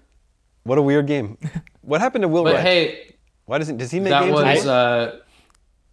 [0.64, 1.38] What a weird game.
[1.82, 2.64] What happened to Will But Wright?
[2.64, 4.34] hey, Why doesn't does he make that games?
[4.34, 5.20] was uh,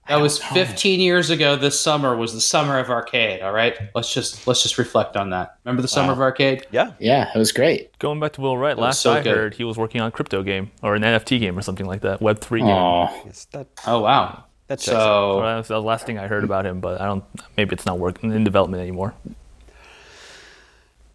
[0.09, 1.57] that was 15 years ago.
[1.57, 3.43] This summer was the summer of arcade.
[3.43, 5.59] All right, let's just let's just reflect on that.
[5.65, 6.67] Remember the summer of arcade?
[6.71, 6.93] yeah.
[6.99, 7.97] Yeah, it was great.
[7.99, 9.37] Going back to Will Wright, was last so I good.
[9.37, 12.03] heard he was working on a crypto game or an NFT game or something like
[12.03, 12.69] that, Web three game.
[12.71, 14.45] Oh, Yes, that Oh wow.
[14.69, 14.85] that checks.
[14.97, 17.25] So Well, that's the last thing I heard about him, but I don't.
[17.57, 19.15] Maybe it's not working in development anymore.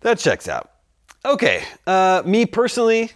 [0.02, 0.72] That checks out.
[1.24, 3.12] Okay, uh, me personally,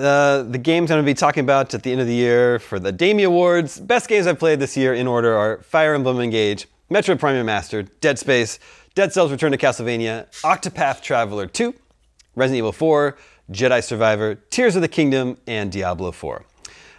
[0.00, 2.58] uh, the games I'm going to be talking about at the end of the year
[2.58, 6.20] for the Damie Awards, best games I've played this year in order are Fire Emblem
[6.20, 8.58] Engage, Metro Prime Master, Dead Space,
[8.94, 11.74] Dead Cells Return to Castlevania, Octopath Traveler 2,
[12.34, 13.16] Resident Evil 4,
[13.52, 16.44] Jedi Survivor, Tears of the Kingdom, and Diablo 4.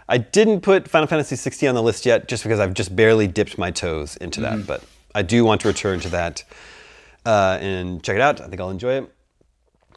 [0.08, 3.26] I didn't put Final Fantasy 16 on the list yet just because I've just barely
[3.26, 4.84] dipped my toes into that, but
[5.14, 6.44] I do want to return to that
[7.24, 8.40] uh, and check it out.
[8.40, 9.14] I think I'll enjoy it.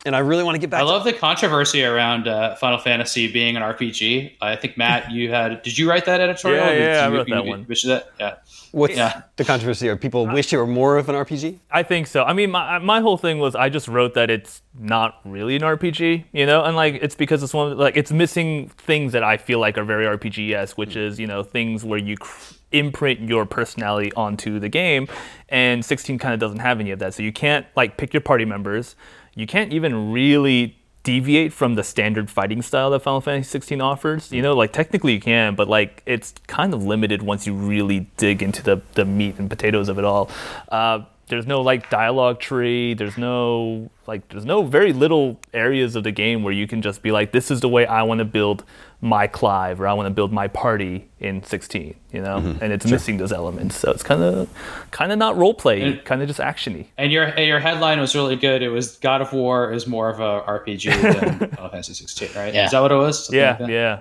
[0.06, 0.90] And I really want to get back to that.
[0.90, 4.34] I to love the controversy around uh, Final Fantasy being an RPG.
[4.40, 5.64] I think Matt, you had.
[5.64, 6.64] Did you write that editorial?
[6.64, 7.66] Yeah, Did yeah, I wrote you- that you- one.
[7.68, 8.12] wish that?
[8.20, 8.36] Yeah.
[8.72, 9.24] what's yeah.
[9.38, 9.90] the controversy.
[9.90, 11.58] Are people wish it were more of an RPG?
[11.72, 12.24] I think so.
[12.24, 15.64] I mean, my my whole thing was I just wrote that it's not really an
[15.64, 19.24] RPG, you know, and like it's because it's one of, like it's missing things that
[19.24, 22.54] I feel like are very RPG esque, which is you know things where you cr-
[22.72, 25.08] imprint your personality onto the game,
[25.50, 27.14] and 16 kind of doesn't have any of that.
[27.14, 28.96] So you can't like pick your party members.
[29.36, 34.32] You can't even really deviate from the standard fighting style that Final Fantasy 16 offers.
[34.32, 38.08] You know, like technically you can, but like it's kind of limited once you really
[38.18, 40.30] dig into the the meat and potatoes of it all.
[40.70, 42.94] Uh, there's no like dialogue tree.
[42.94, 47.02] There's no like there's no very little areas of the game where you can just
[47.02, 48.64] be like, this is the way I want to build
[49.02, 51.96] my Clive or I want to build my party in 16.
[52.12, 52.64] You know, mm-hmm.
[52.64, 53.76] and it's missing those elements.
[53.76, 54.50] So it's kind of
[54.92, 56.88] kind of not role play, kind of just actiony.
[56.98, 58.62] And your and your headline was really good.
[58.62, 62.54] It was God of War is more of a RPG than Final Fantasy 16, right?
[62.54, 62.66] Yeah.
[62.66, 63.26] Is that what it was?
[63.26, 64.00] Something Yeah, like yeah.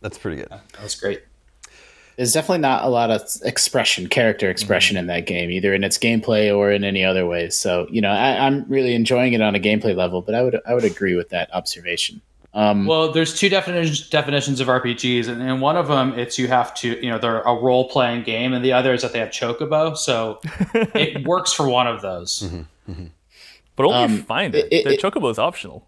[0.00, 0.48] That's pretty good.
[0.50, 1.22] That was great.
[2.16, 5.98] There's definitely not a lot of expression, character expression in that game, either in its
[5.98, 7.56] gameplay or in any other ways.
[7.56, 10.60] So, you know, I, I'm really enjoying it on a gameplay level, but I would
[10.66, 12.20] I would agree with that observation.
[12.54, 16.46] Um, Well, there's two definitions definitions of RPGs, and in one of them, it's you
[16.46, 19.18] have to, you know, they're a role playing game, and the other is that they
[19.18, 19.96] have chocobo.
[19.96, 20.38] So
[20.94, 22.48] it works for one of those.
[23.76, 24.72] But only Um, find it- it.
[24.72, 25.84] it- the it- chocobo is optional.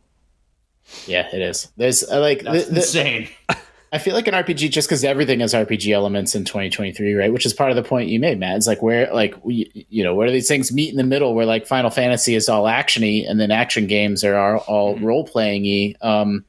[1.07, 1.69] yeah, it is.
[1.77, 3.29] There's uh, like That's the- the- insane.
[3.93, 7.33] I feel like an RPG just because everything has RPG elements in 2023, right?
[7.33, 8.57] Which is part of the point you made, Matt.
[8.57, 11.35] It's like where, like, we, you know, where do these things meet in the middle?
[11.35, 14.73] Where like Final Fantasy is all actiony, and then action games are all, mm-hmm.
[14.73, 15.95] all role playing y.
[16.01, 16.45] Um,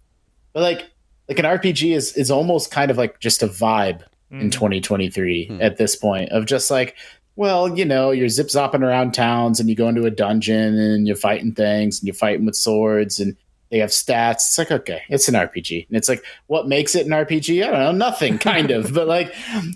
[0.53, 0.89] but like,
[1.29, 4.49] like an RPG is is almost kind of like just a vibe in mm-hmm.
[4.49, 5.61] 2023 hmm.
[5.61, 6.95] at this point of just like,
[7.35, 11.07] well, you know, you're zip zopping around towns and you go into a dungeon and
[11.07, 13.37] you're fighting things and you're fighting with swords and
[13.69, 14.35] they have stats.
[14.35, 15.87] It's like, okay, it's an RPG.
[15.87, 17.63] And it's like, what makes it an RPG?
[17.63, 18.93] I don't know, nothing, kind of.
[18.93, 19.27] But like,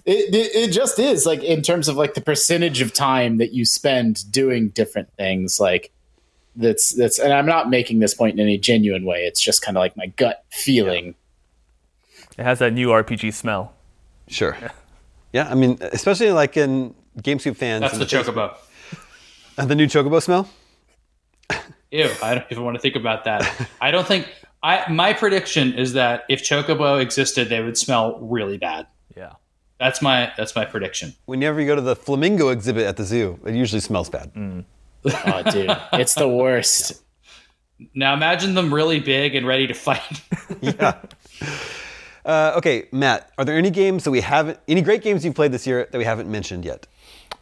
[0.05, 3.53] it, it, it just is like in terms of like the percentage of time that
[3.53, 5.59] you spend doing different things.
[5.59, 5.91] Like,
[6.55, 9.25] that's that's, and I'm not making this point in any genuine way.
[9.25, 11.15] It's just kind of like my gut feeling.
[12.37, 13.73] It has that new RPG smell.
[14.27, 14.57] Sure.
[15.33, 17.81] Yeah, I mean, especially like in GameScoop fans.
[17.81, 18.55] That's and the chocobo.
[19.57, 20.47] Uh, the new chocobo smell.
[21.91, 23.69] Ew, I don't even want to think about that.
[23.81, 24.27] I don't think.
[24.63, 28.87] I my prediction is that if chocobo existed, they would smell really bad.
[29.15, 29.33] Yeah.
[29.79, 31.15] That's my that's my prediction.
[31.25, 34.31] Whenever you go to the flamingo exhibit at the zoo, it usually smells bad.
[35.03, 37.01] Oh, dude, it's the worst.
[37.95, 40.21] Now imagine them really big and ready to fight.
[40.61, 41.01] yeah.
[42.23, 45.51] Uh, okay, Matt, are there any games that we haven't, any great games you've played
[45.51, 46.85] this year that we haven't mentioned yet?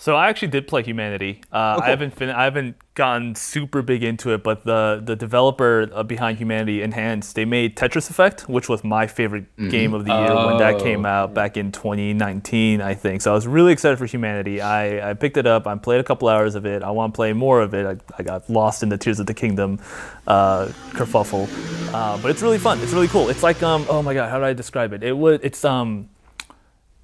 [0.02, 1.42] So I actually did play Humanity.
[1.52, 1.84] Uh, cool.
[1.84, 6.04] I haven't fin- I haven't gotten super big into it, but the the developer uh,
[6.04, 10.34] behind Humanity Enhanced, they made Tetris Effect, which was my favorite game of the year
[10.34, 13.22] when that came out back in 2019, I think.
[13.22, 14.62] So I was really excited for Humanity.
[14.62, 15.68] I, I picked it up.
[15.68, 16.82] I played a couple hours of it.
[16.82, 17.86] I want to play more of it.
[17.86, 19.82] I, I got lost in the Tears of the Kingdom
[20.28, 21.50] uh, kerfuffle,
[21.94, 22.80] uh, but it's really fun.
[22.80, 23.28] It's really cool.
[23.28, 25.04] It's like um oh my god, how do I describe it?
[25.04, 26.08] It was it's um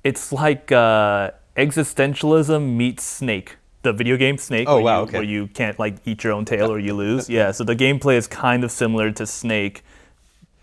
[0.06, 4.68] it's like uh, existentialism meets Snake, the video game Snake.
[4.70, 5.18] Oh, where wow, You, okay.
[5.20, 7.30] Where you can't like eat your own tail or you lose.
[7.30, 7.52] yeah.
[7.52, 9.84] So the gameplay is kind of similar to Snake,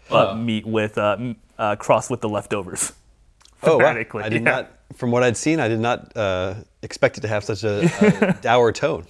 [0.08, 0.34] but Huh.
[0.36, 1.16] meet with uh,
[1.58, 2.92] uh, cross with the leftovers
[3.64, 3.94] Oh, wow.
[3.94, 4.50] I did yeah.
[4.50, 4.70] not.
[4.96, 7.88] From what I'd seen, I did not uh, expect it to have such a,
[8.28, 9.06] a dour tone.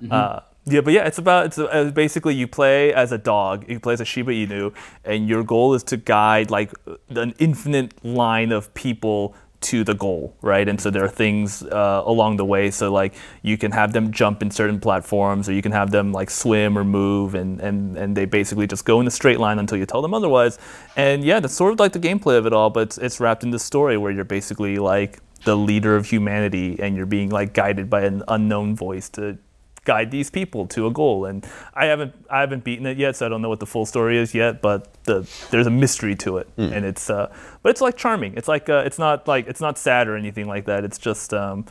[0.00, 3.68] Yeah, but yeah, it's about it's uh, basically you play as a dog.
[3.68, 4.72] You play as a Shiba Inu,
[5.04, 6.70] and your goal is to guide like
[7.10, 10.68] an infinite line of people to the goal, right?
[10.68, 12.70] And so there are things uh, along the way.
[12.70, 16.12] So like you can have them jump in certain platforms, or you can have them
[16.12, 19.58] like swim or move, and and and they basically just go in a straight line
[19.58, 20.58] until you tell them otherwise.
[20.96, 23.42] And yeah, that's sort of like the gameplay of it all, but it's, it's wrapped
[23.44, 27.52] in the story where you're basically like the leader of humanity, and you're being like
[27.52, 29.38] guided by an unknown voice to
[29.84, 31.24] guide these people to a goal.
[31.24, 33.86] And I haven't I haven't beaten it yet, so I don't know what the full
[33.86, 34.62] story is yet.
[34.62, 38.34] But the there's a mystery to it, and it's uh, but it's like charming.
[38.36, 40.84] It's like uh, it's not like it's not sad or anything like that.
[40.84, 41.66] It's just um,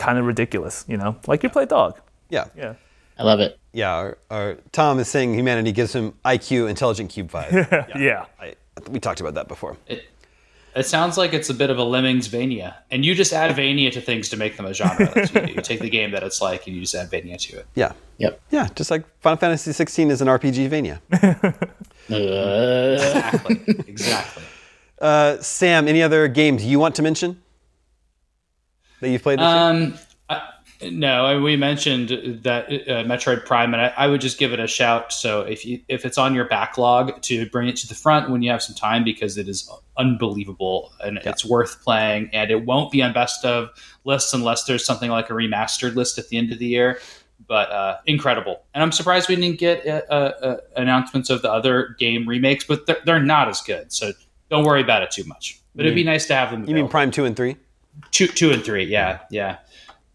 [0.00, 2.00] kind of ridiculous, you know, like you play dog.
[2.30, 2.46] Yeah.
[2.56, 2.74] Yeah.
[3.18, 3.60] I love it.
[3.72, 3.92] Yeah.
[3.92, 7.70] Our, our, Tom is saying humanity gives him IQ, Intelligent Qube vibe.
[7.70, 7.98] yeah.
[7.98, 8.24] Yeah.
[8.40, 8.54] I,
[8.90, 9.76] we talked about that before.
[9.86, 10.08] It,
[10.74, 13.90] it sounds like it's a bit of a Lemmings Vania, and you just add Vania
[13.90, 15.10] to things to make them a genre.
[15.14, 15.52] That's you, do.
[15.54, 17.66] you take the game that it's like, and you just add Vania to it.
[17.74, 17.92] Yeah.
[18.18, 18.40] Yep.
[18.50, 18.68] Yeah.
[18.74, 21.00] Just like Final Fantasy 16 is an RPG Vania.
[21.12, 21.52] Uh,
[22.10, 23.60] Exactly.
[23.86, 24.42] exactly.
[25.00, 27.40] Uh, Sam, any other games you want to mention
[29.00, 29.46] that you've played this?
[29.46, 29.98] Um, I,
[30.82, 32.08] no, we mentioned
[32.42, 35.12] that uh, Metroid Prime, and I, I would just give it a shout.
[35.12, 38.42] So if you if it's on your backlog, to bring it to the front when
[38.42, 42.90] you have some time because it is unbelievable and it's worth playing, and it won't
[42.90, 43.68] be on best of
[44.04, 46.98] lists unless there's something like a remastered list at the end of the year.
[47.46, 51.96] But uh, incredible, and I'm surprised we didn't get uh, uh, announcements of the other
[51.98, 53.92] game remakes, but they're, they're not as good.
[53.92, 54.12] So
[54.50, 55.60] don't worry about it too much.
[55.74, 56.64] But it'd be nice to have them.
[56.64, 56.88] You mean.
[56.88, 57.56] Prime 2 and 3?
[58.10, 59.58] two two and three yeah yeah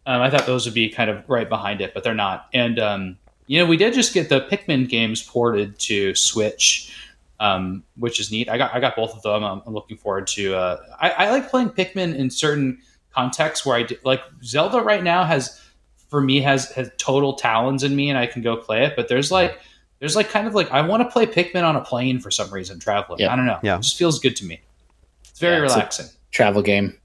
[0.06, 2.48] um, i thought those would be kind of right behind it but they're not.
[2.54, 6.92] And um, you know we did just get the pikmin games ported to switch
[7.40, 8.48] um, which is neat.
[8.50, 9.44] I got i got both of them.
[9.44, 12.80] I'm, I'm looking forward to uh, I, I like playing pikmin in certain
[13.14, 15.62] contexts where i do, like zelda right now has
[16.10, 19.08] for me has has total talons in me and i can go play it but
[19.08, 19.60] there's like
[20.00, 22.50] there's like kind of like i want to play pikmin on a plane for some
[22.52, 23.20] reason traveling.
[23.20, 23.32] Yeah.
[23.32, 23.60] i don't know.
[23.64, 23.76] Yeah.
[23.78, 24.60] it just feels good to me.
[25.30, 26.08] It's very Yeah, it's relaxing.
[26.32, 26.98] travel game.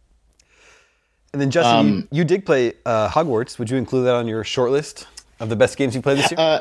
[1.32, 3.58] And then, Justin, Um, you, you did play uh, Hogwarts.
[3.58, 5.06] Would you include that on your short list
[5.38, 6.40] of the best games you played this year?
[6.40, 6.60] Uh,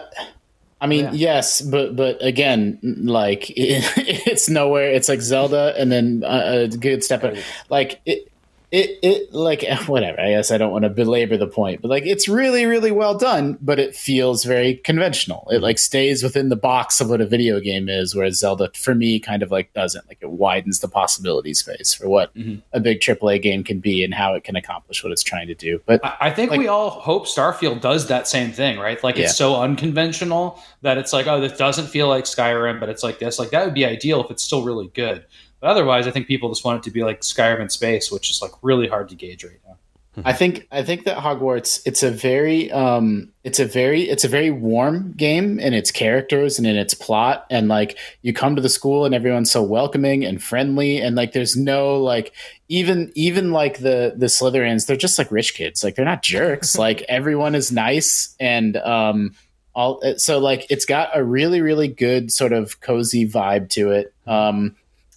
[0.82, 3.84] I mean, yes, but but again, like it,
[4.28, 4.92] it's nowhere.
[4.92, 7.24] It's like Zelda, and then uh, a good step.
[7.24, 7.34] Up.
[7.70, 8.29] Like it,
[8.72, 10.20] it, it, like whatever.
[10.20, 13.18] I guess I don't want to belabor the point, but like it's really, really well
[13.18, 13.58] done.
[13.62, 15.48] But it feels very conventional.
[15.52, 18.96] It like stays within the box of what a video game is, whereas Zelda, for
[18.96, 20.08] me, kind of like doesn't.
[20.08, 22.60] Like it widens the possibility space for what mm-hmm.
[22.74, 25.56] a big AAA game can be and how it can accomplish what it's trying to
[25.56, 25.82] do.
[25.86, 29.04] But I I think Like- we all hope Starfield does that same thing, right?
[29.04, 29.24] Like Yeah.
[29.26, 33.18] it's so unconventional that it's like, oh, this doesn't feel like Skyrim, but it's like
[33.18, 33.40] this.
[33.40, 35.26] Like that would be ideal if it's still really good.
[35.60, 38.30] But otherwise, I think people just want it to be like Skyrim in space, which
[38.30, 39.78] is like really hard to gauge right now.
[40.26, 44.28] I think I think that Hogwarts it's a very um it's a very it's a
[44.28, 47.46] very warm game in its characters and in its plot.
[47.50, 51.00] And like you come to the school and everyone's so welcoming and friendly.
[51.00, 52.34] And like there's no like
[52.68, 55.84] even even like the the Slytherins they're just like rich kids.
[55.84, 56.78] Like they're not jerks.
[56.90, 58.36] Like everyone is nice.
[58.40, 59.36] And um
[59.74, 64.14] all so like it's got a really really good sort of cozy vibe to it.
[64.26, 64.76] Um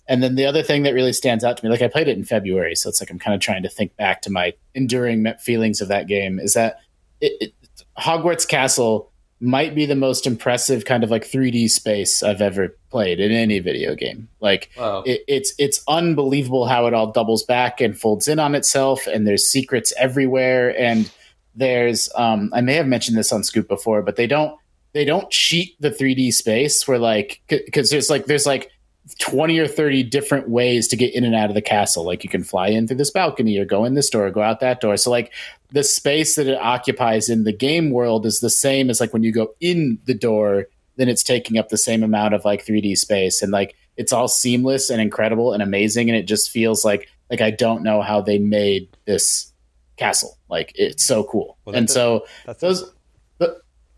[0.09, 2.17] and then the other thing that really stands out to me, like I played it
[2.17, 5.27] in February, so it's like I'm kind of trying to think back to my enduring
[5.41, 6.39] feelings of that game.
[6.39, 6.81] Is that
[7.21, 7.53] it, it,
[7.99, 9.11] Hogwarts Castle
[9.41, 13.59] might be the most impressive kind of like 3D space I've ever played in any
[13.59, 14.29] video game.
[14.41, 15.03] Like Wow.
[15.05, 19.27] it, it's it's unbelievable how it all doubles back and folds in on itself, and
[19.27, 21.11] there's secrets everywhere, and
[21.55, 24.59] there's um, I may have mentioned this on Scoop before, but they don't
[24.95, 28.71] they don't cheat the 3D space where like because there's like there's like
[29.19, 32.05] 20 or 30 different ways to get in and out of the castle.
[32.05, 34.43] Like you can fly in through this balcony or go in this door or go
[34.43, 34.97] out that door.
[34.97, 35.33] So like
[35.71, 39.25] the space that it occupies in the game world is the same as like when
[39.25, 42.97] you go in the door, then it's taking up the same amount of like 3D
[42.97, 47.09] space and like it's all seamless and incredible and amazing and it just feels like
[47.31, 49.53] like I don't know how they made this
[49.97, 50.39] castle.
[50.49, 51.59] Like it's so cool.
[51.65, 52.93] Well, and so that's those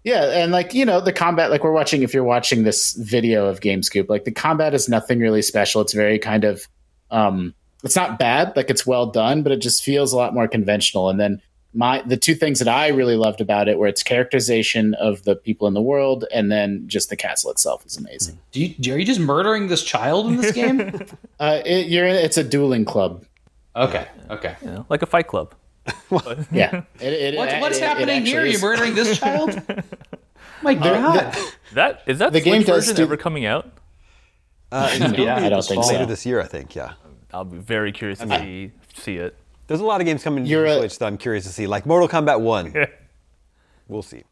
[0.04, 2.02] yeah, and like you know, the combat, like we're watching.
[2.02, 5.80] If you're watching this video of GameScoop, like the combat is nothing really special.
[5.80, 6.68] It's very kind of,
[7.10, 10.46] um, it's not bad, like it's well done, but it just feels a lot more
[10.46, 11.08] conventional.
[11.08, 11.40] And then
[11.72, 15.36] my the two things that I really loved about it were its characterization of the
[15.36, 18.38] people in the world, and then just the castle itself is amazing.
[18.52, 21.00] Do you, are you just murdering this child in this game?
[21.40, 23.24] Uh, it, you're it's a dueling club.
[23.74, 24.54] okay, okay.
[24.62, 25.52] You know, like a fight club.
[26.52, 28.40] Yeah, It- it- What, it- what's it- it happening here?
[28.40, 29.60] actually You're murdering this child?
[30.62, 31.36] My God.
[31.74, 33.70] That is that The Switch game does version do- ever coming out?
[34.72, 36.06] Uh, it's Yeah, gonna I don't think later so.
[36.06, 36.74] this year, I think.
[36.74, 36.92] Yeah.
[37.32, 39.36] I'll be very curious to see see it.
[39.66, 41.66] There's a lot of games coming to the a- Switch that I'm curious to see,
[41.66, 42.74] like Mortal Kombat 1.
[43.88, 44.22] we'll see.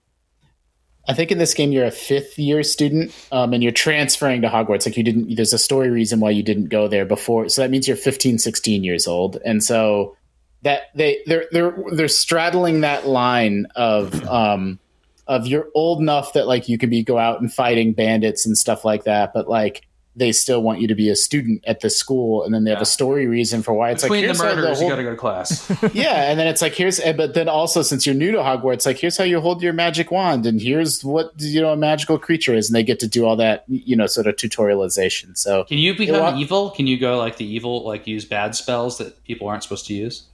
[1.08, 4.48] I think in this game you're a fifth year student, um, and you're transferring to
[4.48, 4.86] Hogwarts.
[4.86, 5.34] Like you didn't.
[5.34, 7.48] There's a story reason why you didn't go there before.
[7.48, 10.16] So that means you're 15, 16 years old, and so
[10.62, 14.78] that they they're they're they're straddling that line of um
[15.26, 18.56] of you're old enough that like you can be go out and fighting bandits and
[18.58, 21.88] stuff like that, but like they still want you to be a student at the
[21.88, 24.42] school, and then they have a story reason for why it's Between like the here's
[24.42, 25.70] how murders, whole- you got to go to class.
[25.94, 28.84] yeah, and then it's like here's, eh, but then also since you're new to Hogwarts,
[28.84, 32.18] like here's how you hold your magic wand, and here's what you know a magical
[32.18, 35.36] creature is, and they get to do all that, you know, sort of tutorialization.
[35.38, 36.70] So Can you become evil?
[36.70, 39.94] Can you go like the evil, like use bad spells that people aren't supposed to
[39.94, 40.24] use?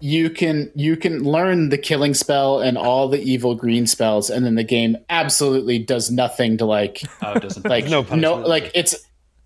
[0.00, 4.44] You can you can learn the killing spell and all the evil green spells, and
[4.44, 7.66] then the game absolutely does nothing to like Oh, it doesn't.
[7.66, 8.94] like No no, like it's.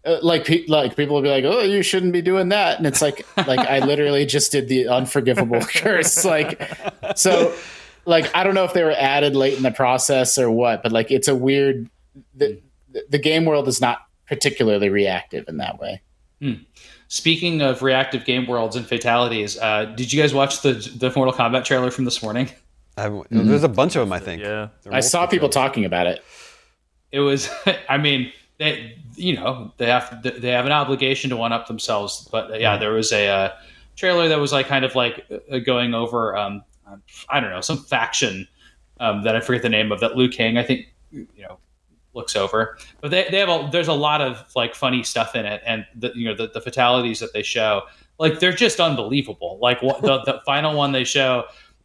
[0.04, 2.86] Uh, like pe- like people will be like, oh, you shouldn't be doing that, and
[2.86, 6.24] it's like like I literally just did the unforgivable curse.
[6.24, 6.62] Like
[7.16, 7.52] so,
[8.06, 10.92] like I don't know if they were added late in the process or what, but
[10.92, 11.90] like it's a weird.
[12.36, 12.62] The,
[13.10, 16.00] the game world is not particularly reactive in that way.
[17.10, 21.32] Speaking of reactive game worlds and fatalities, uh, did you guys watch the the Mortal
[21.34, 22.50] Kombat trailer from this morning?
[22.98, 24.42] I haven't- There's a bunch of them, I think.
[24.42, 24.68] Yeah.
[24.90, 25.54] I saw people trailers.
[25.70, 26.22] talking about it.
[27.12, 27.48] It was,
[27.88, 32.28] I mean, they, you know, they have they have an obligation to one up themselves.
[32.30, 33.52] But yeah, there was a uh,
[33.96, 36.62] trailer that was like kind of like uh, going over, um,
[37.30, 38.46] I don't know, some faction
[39.00, 41.58] um, that I forget the name of that Liu Kang, I think, you know,
[42.18, 42.76] looks over.
[43.00, 45.86] But they, they have a, there's a lot of like funny stuff in it, and
[45.94, 47.84] the you know the, the fatalities that they show,
[48.18, 49.58] like they're just unbelievable.
[49.62, 51.44] Like what, the the final one they show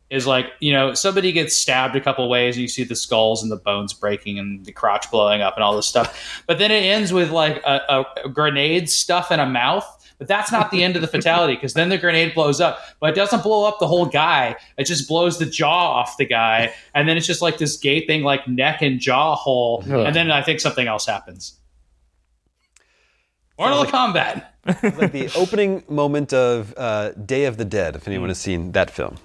[0.10, 3.42] is like you know somebody gets stabbed a couple ways and you see the skulls
[3.42, 6.70] and the bones breaking and the crotch blowing up and all this stuff but then
[6.70, 10.72] it ends with like a, a, a grenade stuff in a mouth but that's not
[10.72, 13.68] the end of the fatality because then the grenade blows up but it doesn't blow
[13.68, 17.28] up the whole guy it just blows the jaw off the guy and then it's
[17.28, 20.06] just like this gaping like neck and jaw hole Ugh.
[20.06, 21.60] and then i think something else happens
[23.60, 24.46] Mortal Kombat.
[24.66, 28.72] It's like the opening moment of uh, Day of the Dead, if anyone has seen
[28.72, 29.18] that film.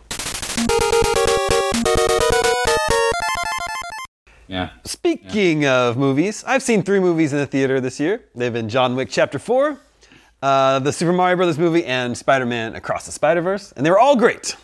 [4.49, 4.71] Yeah.
[4.85, 8.25] Speaking of movies, I've seen three movies in the theater this year.
[8.35, 9.79] They've been John Wick Chapter 4,
[10.43, 13.73] uh, the Super Mario Brothers movie, and Spider Man Across the Spider Verse.
[13.73, 14.57] And they were all great.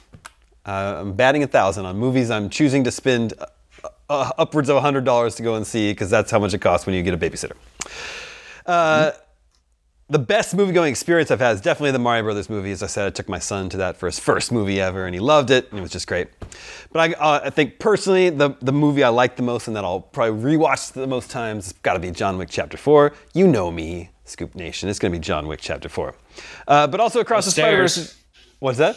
[0.66, 3.46] Uh, I'm batting a thousand on movies I'm choosing to spend uh,
[4.08, 6.94] uh, upwards of $100 to go and see because that's how much it costs when
[6.94, 7.56] you get a babysitter.
[8.64, 9.12] Uh,
[10.08, 12.70] the best movie going experience I've had is definitely the Mario Brothers movie.
[12.70, 15.14] As I said, I took my son to that for his first movie ever, and
[15.14, 16.28] he loved it, and it was just great.
[16.92, 20.00] But I, I think personally, the, the movie I like the most and that I'll
[20.00, 23.12] probably rewatch the most times has got to be John Wick Chapter 4.
[23.32, 24.88] You know me, Scoop Nation.
[24.88, 26.14] It's going to be John Wick Chapter 4.
[26.66, 27.94] Uh, but also Across the Spider Verse.
[27.94, 28.24] stairs.
[28.58, 28.96] What's that?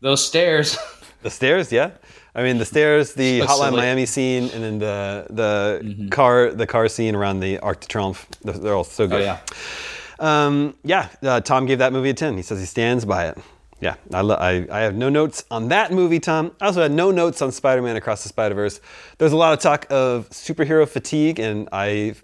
[0.00, 0.76] Those stairs.
[1.22, 1.90] The stairs, yeah.
[2.34, 3.76] I mean, the stairs, the Hotline silly.
[3.78, 8.26] Miami scene, and then the the car the car scene around the Arc de Triomphe.
[8.42, 9.14] They're, all so good.
[9.14, 9.24] Oh good.
[9.24, 10.46] yeah.
[10.46, 12.36] Um, yeah, uh, Tom gave that movie a 10.
[12.36, 13.38] He says he stands by it.
[13.80, 16.52] Yeah, I, lo- I, I have no notes on that movie, Tom.
[16.60, 18.80] I also had no notes on Spider Man Across the Spider Verse.
[19.18, 22.14] There's a lot of talk of superhero fatigue, and I,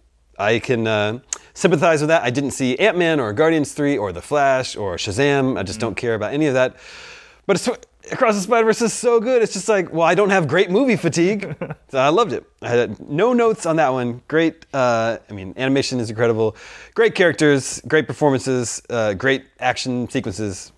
[0.43, 1.21] I can uh,
[1.55, 2.23] sympathize with that.
[2.23, 5.59] I didn't see Ant Man or Guardians 3 or The Flash or Shazam.
[5.59, 6.77] I just don't care about any of that.
[7.47, 7.57] But
[8.11, 9.43] Across the Spider Verse is so good.
[9.43, 11.55] It's just like, well, I don't have great movie fatigue.
[11.89, 12.45] so I loved it.
[12.61, 14.23] I had no notes on that one.
[14.27, 14.67] Great.
[14.75, 16.57] Uh, I mean, animation is incredible.
[16.95, 20.73] Great characters, great performances, uh, great action sequences.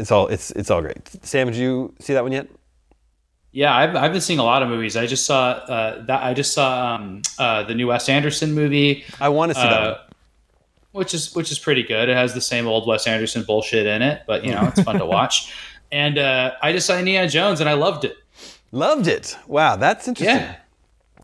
[0.00, 1.08] It's all it's it's all great.
[1.24, 2.48] Sam, did you see that one yet?
[3.54, 4.96] Yeah, I've, I've been seeing a lot of movies.
[4.96, 6.24] I just saw uh, that.
[6.24, 9.82] I just saw um, uh, the new Wes Anderson movie, I want to see that
[9.82, 9.98] uh, one.
[10.90, 12.08] which is which is pretty good.
[12.08, 14.98] It has the same old Wes Anderson bullshit in it, but you know it's fun
[14.98, 15.54] to watch.
[15.92, 18.16] And uh, I just saw Indiana Jones, and I loved it.
[18.72, 19.36] Loved it.
[19.46, 20.38] Wow, that's interesting.
[20.38, 20.56] Yeah,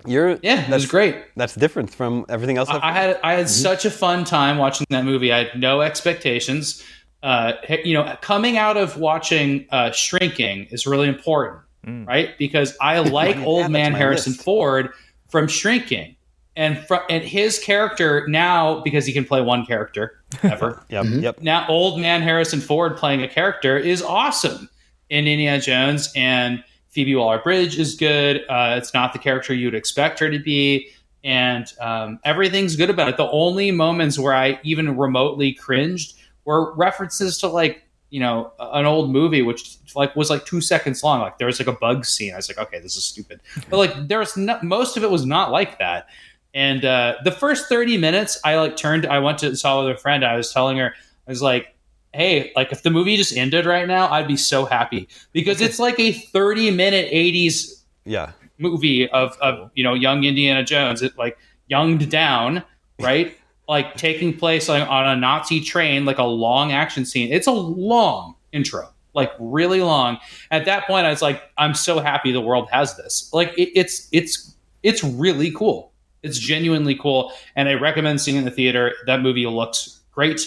[0.07, 1.17] You're yeah, it that's was great.
[1.35, 2.69] That's different from everything else.
[2.69, 5.33] I've I had I had such a fun time watching that movie.
[5.33, 6.85] I had no expectations.
[7.25, 7.55] Uh,
[7.85, 12.37] you know, coming out of watching uh, Shrinking is really important, right?
[12.39, 14.45] Because I like old man Harrison list.
[14.45, 14.91] Ford
[15.29, 16.17] from Shrinking,
[16.57, 20.83] and fr- and his character now because he can play one character ever.
[20.91, 21.41] Yep, yep.
[21.41, 24.69] now, old man Harrison Ford playing a character is awesome
[25.09, 28.43] in Indiana Jones, and Phoebe Waller Bridge is good.
[28.49, 30.91] Uh, it's not the character you'd expect her to be,
[31.23, 33.17] and um, everything's good about it.
[33.17, 36.15] The only moments where I even remotely cringed
[36.45, 41.03] were references to like you know an old movie which like was like two seconds
[41.03, 41.21] long.
[41.21, 42.33] Like there was like a bug scene.
[42.33, 43.41] I was like okay this is stupid.
[43.69, 46.07] But like there's not most of it was not like that.
[46.53, 49.99] And uh, the first 30 minutes i like turned i went to saw with a
[49.99, 50.25] friend.
[50.25, 50.95] I was telling her
[51.27, 51.75] i was like
[52.13, 55.09] hey, like if the movie just ended right now, I'd be so happy.
[55.33, 58.33] Because it's like a 30 minute 80s Yeah.
[58.59, 61.39] movie of, of you know young Indiana Jones, it like
[61.69, 62.65] younged down,
[62.99, 63.37] right?
[63.71, 67.33] Like taking place like, on a Nazi train, like a long action scene.
[67.33, 70.19] It's a long intro, like really long.
[70.51, 73.31] At that point, I was like, I'm so happy the world has this.
[73.33, 75.93] Like it, it's it's it's really cool.
[76.25, 78.93] It's genuinely cool, and I recommend seeing it in the theater.
[79.07, 80.41] That movie looks great,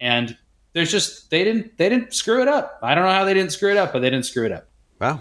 [0.00, 0.36] and
[0.72, 2.78] there's just they didn't they didn't screw it up.
[2.84, 4.68] I don't know how they didn't screw it up, but they didn't screw it up.
[5.00, 5.20] Wow.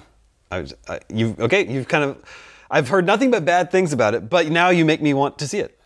[0.52, 1.66] I, was- I, you okay?
[1.68, 2.24] You've kind of.
[2.70, 5.48] I've heard nothing but bad things about it, but now you make me want to
[5.48, 5.79] see it.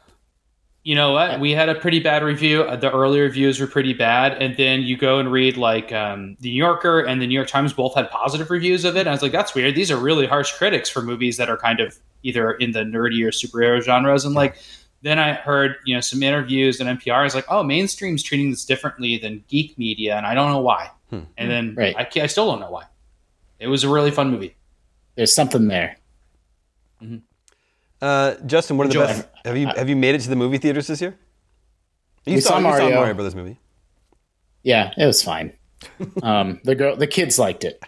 [0.84, 1.40] You know what?
[1.40, 2.64] We had a pretty bad review.
[2.64, 6.36] Uh, The early reviews were pretty bad, and then you go and read like um,
[6.42, 9.02] the New Yorker and the New York Times both had positive reviews of it.
[9.02, 9.76] And I was like, that's weird.
[9.76, 13.24] These are really harsh critics for movies that are kind of either in the nerdy
[13.24, 14.26] or superhero genres.
[14.26, 14.58] And like,
[15.04, 17.26] then I heard you know some interviews and NPR.
[17.26, 20.90] is like, oh, mainstream's treating this differently than geek media, and I don't know why.
[21.38, 21.96] And then Right.
[21.98, 22.86] I, I still don't know why.
[23.60, 24.56] It was a really fun movie.
[25.16, 25.96] There's something there.
[28.04, 29.14] Uh, Justin, what are the Enjoy.
[29.14, 29.28] best?
[29.46, 31.18] Have you have you made it to the movie theaters this year?
[32.26, 32.96] You We saw you saw Mario.
[32.96, 33.58] Mario Brothers movie.
[34.62, 35.54] Yeah, it was fine.
[36.24, 37.82] um, the girl, the kids liked it.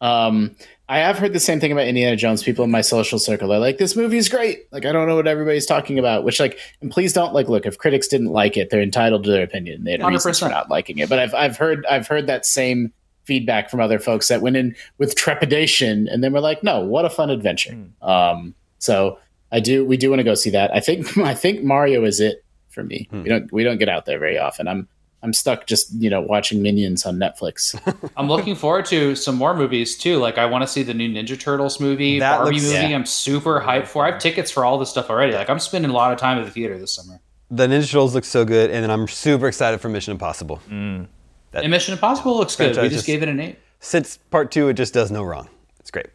[0.00, 0.56] Um,
[0.88, 2.42] I have heard the same thing about Indiana Jones.
[2.42, 5.16] People in my social circle, they're like, "This movie is great." Like, I don't know
[5.16, 6.24] what everybody's talking about.
[6.24, 7.50] Which, like, and please don't like.
[7.50, 9.84] Look, if critics didn't like it, they're entitled to their opinion.
[9.84, 10.50] They had reasons for 100%.
[10.50, 11.10] not liking it.
[11.10, 12.94] But I've I've heard I've heard that same
[13.24, 17.04] feedback from other folks that went in with trepidation and then were like, "No, what
[17.04, 19.18] a fun adventure." Um, so
[19.52, 19.84] I do.
[19.84, 20.74] We do want to go see that.
[20.74, 23.08] I think I think Mario is it for me.
[23.12, 24.68] We don't we don't get out there very often.
[24.68, 24.88] I'm
[25.22, 27.74] I'm stuck just you know watching Minions on Netflix.
[28.16, 30.18] I'm looking forward to some more movies too.
[30.18, 32.74] Like I want to see the new Ninja Turtles movie, That Barbie looks- movie.
[32.88, 32.96] Yeah.
[32.96, 34.06] I'm super hyped for.
[34.06, 35.32] I have tickets for all this stuff already.
[35.34, 37.20] Like I'm spending a lot of time at the theater this summer.
[37.50, 40.60] The Ninja Turtles look so good, and then I'm super excited for Mission Impossible.
[40.70, 41.08] And
[41.52, 42.76] Mission Impossible looks good.
[42.76, 43.58] We just just- gave it an eight.
[43.80, 45.48] Since part two, it just does no wrong.
[45.80, 46.06] It's great.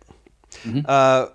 [0.64, 0.82] Mm-hmm.
[0.86, 1.28] Uh,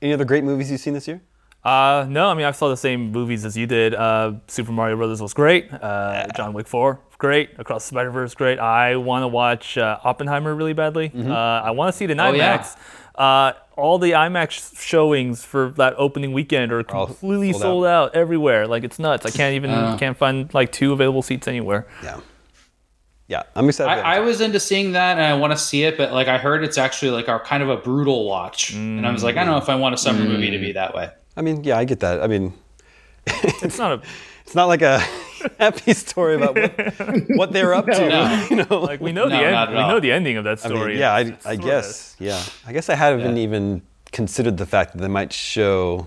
[0.00, 1.20] any other great movies you've seen this year?
[1.64, 3.94] Uh, no, I mean I saw the same movies as you did.
[3.94, 5.72] Uh, Super Mario Brothers was great.
[5.72, 7.50] Uh, John Wick 4, great.
[7.58, 8.58] Across the Spider Verse, great.
[8.58, 11.12] I want to watch uh, Oppenheimer really badly.
[11.14, 12.58] Uh, I want to see it in Oh, yeah.
[12.58, 12.76] IMAX.
[13.14, 18.14] Uh, all the IMAX showings for that opening weekend are completely sold sold, out.
[18.16, 18.66] everywhere.
[18.66, 19.24] Like it's nuts.
[19.24, 19.96] I can't even Uh.
[19.98, 21.86] can't find like two available seats anywhere.
[22.02, 22.18] Yeah.
[23.28, 24.04] Yeah, I'm excited.
[24.04, 26.36] I, I was into seeing that, and I want to see it, but like I
[26.38, 29.44] heard it's actually like a kind of a brutal watch, and I was like, I
[29.44, 31.08] don't know if I want a summer movie to be that way.
[31.36, 32.22] I mean, yeah, I get that.
[32.22, 32.52] I mean,
[33.62, 34.02] It's not a
[34.44, 34.98] it's not like a
[35.58, 38.08] happy story about what, what they're up to.
[38.08, 38.46] No.
[38.50, 39.70] You know, like we know No, the end.
[39.70, 40.98] We know the ending of that I mean, story.
[40.98, 42.16] yeah, I, I guess.
[42.18, 46.06] Yeah, I guess I haven't even considered the fact that they might show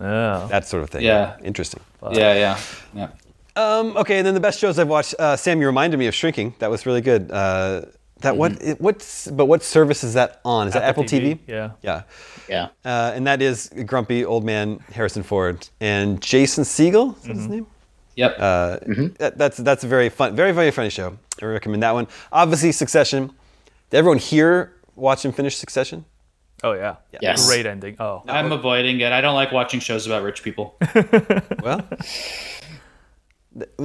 [0.00, 0.46] Yeah.
[0.50, 1.02] that sort of thing.
[1.04, 1.36] Yeah.
[1.42, 1.80] interesting.
[2.12, 2.58] Yeah, yeah,
[2.94, 3.08] yeah.
[3.56, 5.14] Um, okay, and then the best shows I've watched.
[5.18, 6.54] Uh, Sam, you reminded me of Shrinking.
[6.58, 7.30] That was really good.
[7.32, 7.82] Uh,
[8.20, 8.52] that what?
[8.52, 8.70] Mm-hmm.
[8.70, 10.68] It, what's but what service is that on?
[10.68, 11.38] Is that Apple TV?
[11.46, 11.70] Yeah.
[11.82, 12.02] Yeah.
[12.48, 17.16] yeah, Uh, and that is grumpy old man Harrison Ford and Jason Segel.
[17.18, 17.66] Is that his name?
[18.16, 18.36] Yep.
[18.38, 18.78] Uh,
[19.18, 21.16] that, that's that's a very fun, very very funny show.
[21.40, 22.08] I recommend that one.
[22.32, 23.32] Obviously, Succession.
[23.90, 26.04] Did everyone here watch and finish Succession?
[26.64, 26.96] Oh yeah.
[27.20, 27.46] Yes.
[27.46, 27.96] Great ending.
[28.00, 28.24] Oh.
[28.26, 29.12] I'm avoiding it.
[29.12, 30.76] I don't like watching shows about rich people.
[31.62, 31.86] Well,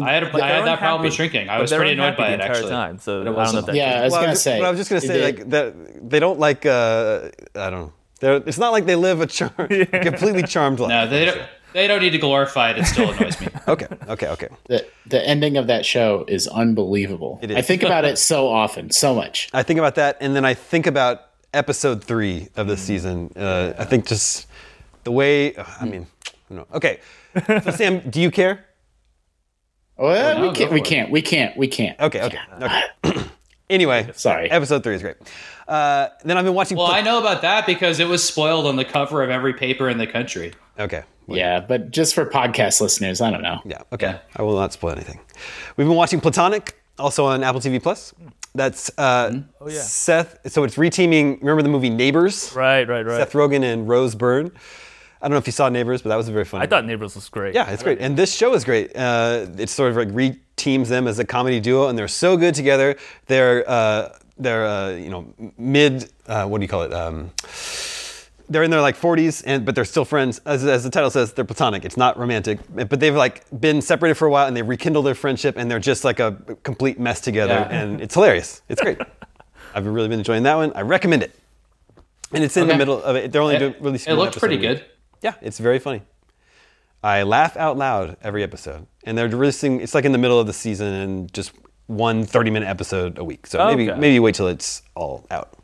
[0.01, 1.49] I had, a, I they're had that problem with shrinking.
[1.49, 2.69] I was pretty annoyed by the it entire actually.
[2.71, 2.99] time.
[2.99, 3.59] So I it don't know wasn't.
[3.59, 3.99] if that yeah.
[3.99, 4.59] I was well, gonna just- say.
[4.59, 6.09] but I was just gonna say did- like that.
[6.09, 6.65] They don't like.
[6.65, 7.93] Uh, I don't know.
[8.19, 10.89] They're, it's not like they live a char- completely charmed life.
[10.89, 11.41] No, they don't.
[11.73, 12.77] They don't need to glorify it.
[12.77, 13.47] It still annoys me.
[13.67, 14.47] Okay, okay, okay.
[14.67, 17.39] the the ending of that show is unbelievable.
[17.41, 17.57] It is.
[17.57, 19.49] I think about it so often, so much.
[19.53, 21.21] I think about that, and then I think about
[21.53, 23.31] episode three of the season.
[23.35, 24.47] Uh, I think just
[25.03, 25.55] the way.
[25.57, 26.05] I mean,
[26.49, 26.67] no.
[26.73, 26.99] Okay.
[27.47, 28.65] So Sam, do you care?
[30.03, 30.71] Well, no, we can't.
[30.71, 31.09] We can't.
[31.11, 31.57] We can't.
[31.57, 31.99] We can't.
[31.99, 33.21] Okay, okay, okay.
[33.69, 34.51] anyway, Sorry.
[34.51, 35.15] Episode three is great.
[35.67, 36.77] Uh, then I've been watching.
[36.77, 39.53] Well, Pla- I know about that because it was spoiled on the cover of every
[39.53, 40.53] paper in the country.
[40.77, 41.03] Okay.
[41.25, 43.61] Yeah, but just for podcast listeners, I don't know.
[43.63, 43.83] Yeah.
[43.93, 44.07] Okay.
[44.07, 44.19] Yeah.
[44.35, 45.21] I will not spoil anything.
[45.77, 48.13] We've been watching Platonic, also on Apple TV Plus.
[48.55, 49.79] That's uh, Oh, yeah.
[49.79, 50.51] Seth.
[50.51, 51.39] So it's reteaming.
[51.39, 52.53] Remember the movie Neighbors?
[52.53, 53.17] Right, right, right.
[53.17, 54.51] Seth Rogen and Rose Byrne.
[55.23, 56.61] I don't know if you saw Neighbors, but that was a very fun.
[56.61, 57.55] I thought Neighbors was great.
[57.55, 57.99] Yeah, it's great.
[57.99, 58.91] And this show is great.
[58.95, 62.53] Uh, it sort of like re-teams them as a comedy duo, and they're so good
[62.53, 62.97] together.
[63.27, 66.93] They're uh, they're uh, you know mid uh, what do you call it?
[66.93, 67.31] Um,
[68.49, 70.41] they're in their like 40s, and but they're still friends.
[70.45, 71.85] As, as the title says, they're platonic.
[71.85, 75.15] It's not romantic, but they've like been separated for a while, and they rekindle their
[75.15, 77.79] friendship, and they're just like a complete mess together, Yeah.
[77.81, 78.61] and it's hilarious.
[78.67, 78.97] It's great.
[79.73, 80.73] I've really been enjoying that one.
[80.75, 81.33] I recommend it.
[82.33, 83.31] And it's in the middle of it.
[83.31, 84.11] They're only doing It, releasing.
[84.11, 84.67] it looked pretty a week.
[84.79, 84.85] good.
[85.23, 86.01] Yeah, it's very funny.
[87.03, 89.81] I laugh out loud every episode, and they're releasing.
[89.81, 91.51] It's like in the middle of the season, and just
[91.87, 93.47] one 30 minute episode a week.
[93.47, 93.99] So maybe Okay.
[93.99, 95.57] maybe wait till it's all out.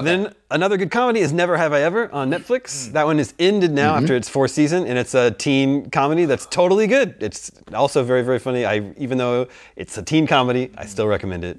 [0.00, 2.92] Then another good comedy is Never Have I Ever on Netflix.
[2.92, 6.46] That one is ended now after its fourth season, and it's a teen comedy that's
[6.46, 7.16] totally good.
[7.20, 8.64] It's also very very funny.
[8.64, 11.58] I even though it's a teen comedy, I still recommend it.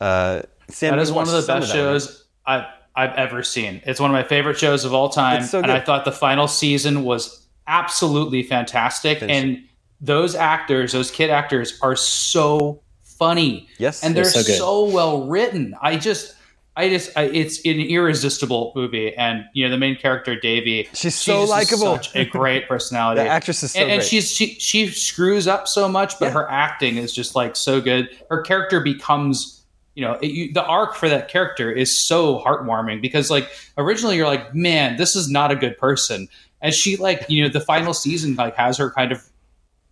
[0.00, 1.92] Uh, Sam, That you one of the some best that right?
[1.92, 2.64] shows I've
[2.98, 3.80] I've ever seen.
[3.86, 6.12] It's one of my favorite shows of all time, It's so and I thought the
[6.12, 9.20] final season was absolutely fantastic.
[9.20, 9.36] Finish.
[9.36, 9.64] And
[10.00, 13.68] those actors, those kid actors, are so funny.
[13.78, 14.02] Yes.
[14.04, 15.74] and they're They're so so, well written.
[15.80, 16.34] I just.
[16.76, 20.88] I just, I, it's an irresistible movie, and you know the main character Devi.
[20.94, 21.96] She's so likable.
[21.96, 23.20] such a great personality.
[23.24, 24.08] The actress is so and, and great.
[24.08, 26.32] she's she she screws up so much, but Yeah.
[26.34, 28.08] her acting is just like so good.
[28.30, 29.57] Her character becomes,
[29.98, 34.14] you know, it, you, the arc for that character is so heartwarming because like originally
[34.16, 36.28] you're like, man, this is not a good person,
[36.62, 39.28] and she like you know the final season like has her kind of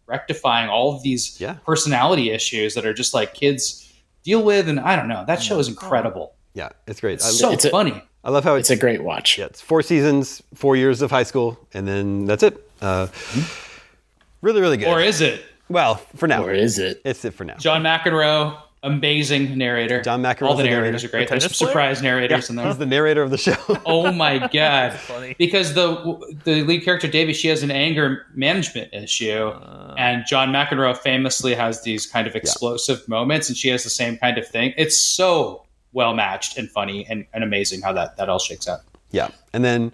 [0.06, 1.54] rectifying all of these Yeah.
[1.66, 3.92] personality issues that are just like kids
[4.22, 5.24] deal with, and I don't know.
[5.26, 6.34] That show is incredible.
[6.54, 7.20] Yeah, it's great.
[7.20, 8.00] I, So It's funny.
[8.22, 9.38] I love how It's a great watch.
[9.38, 12.70] Yeah, it's four seasons, four years of high school, and then that's it.
[12.80, 13.08] Uh,
[14.40, 14.86] really, really good.
[14.88, 16.44] Or is it well, for now.
[16.44, 17.02] Or is it?
[17.04, 17.56] It's it for now.
[17.56, 18.56] John McEnroe?
[18.86, 20.00] Amazing narrator.
[20.02, 21.06] John McEnroe's All the the narrators narrator.
[21.06, 21.28] are great.
[21.28, 22.66] The There's tennis surprise narrators in there.
[22.66, 23.56] He's the narrator of the show.
[23.84, 24.92] Oh my god!
[24.94, 25.34] funny.
[25.38, 29.50] Because the the lead character Devi, she has an anger management issue,
[29.98, 34.16] and John McEnroe famously has these kind of explosive moments, and she has the same
[34.18, 34.72] kind of thing.
[34.76, 38.80] It's so well matched and funny and, and amazing how that that all shakes out.
[39.10, 39.92] yeah, and then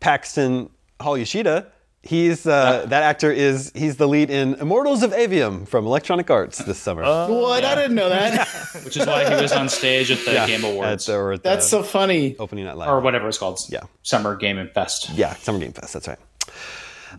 [0.00, 0.70] Paxton
[1.00, 1.66] Hall Yoshida.
[2.06, 6.58] He's uh, that actor is he's the lead in Immortals of Aveum from Electronic Arts
[6.58, 7.02] this summer.
[7.02, 7.64] What?
[7.64, 8.46] I didn't know that.
[8.84, 11.42] Which is why he was on stage at the Game At Awards the- or at
[11.42, 12.36] the That's so funny.
[12.38, 12.88] opening night live.
[12.88, 13.58] or whatever it's called.
[13.68, 13.80] Yeah.
[14.02, 15.10] Summer Game and Fest.
[15.10, 15.92] Yeah, Summer Game Fest.
[15.94, 16.18] That's right.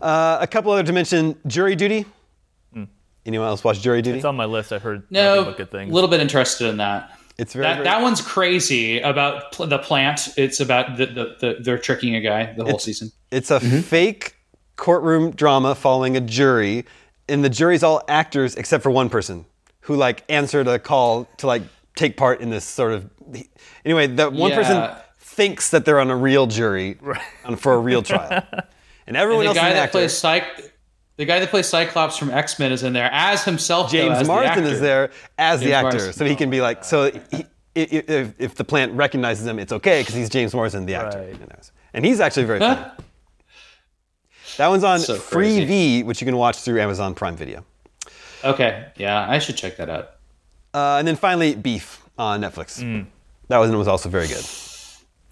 [0.00, 2.06] Uh, a couple other to mention: Jury Duty.
[3.26, 4.16] Anyone else watch Jury Duty?
[4.18, 4.72] It's on my list.
[4.72, 7.18] I've heard nothing No, but good a little bit interested in that.
[7.36, 10.30] It's very, That, very- that one's crazy about pl- the plant.
[10.38, 13.12] It's about the, the, the they're tricking a guy the whole season.
[13.30, 14.34] It's a fake
[14.78, 16.86] courtroom drama following a jury,
[17.28, 19.44] and the jury's all actors except for one person
[19.80, 21.62] who like answered a call to like
[21.96, 23.10] take part in this sort of.
[23.84, 26.96] Anyway, that one person thinks that they're on a real jury
[27.44, 28.42] on, for a real trial,
[29.06, 29.98] and everyone the else is guy an that actor.
[29.98, 30.70] plays Cyc-
[31.16, 33.90] the guy that plays Cyclops from X Men is in there as himself.
[33.90, 34.72] though, James as the Marsden actor.
[34.74, 36.12] is there as the actor, Marsden.
[36.14, 40.00] so he can be like, so he, if, if the plant recognizes him, it's okay
[40.00, 41.70] because he's James Marsden, the actor, Right.
[41.94, 42.84] and he's actually very funny.
[44.58, 47.64] That one's on So Freevee, which you can watch through Amazon Prime Video.
[48.44, 50.10] Okay, yeah, I should check that out.
[50.74, 52.76] Uh, and then finally, Beef on Netflix.
[53.48, 54.44] That one was also very good.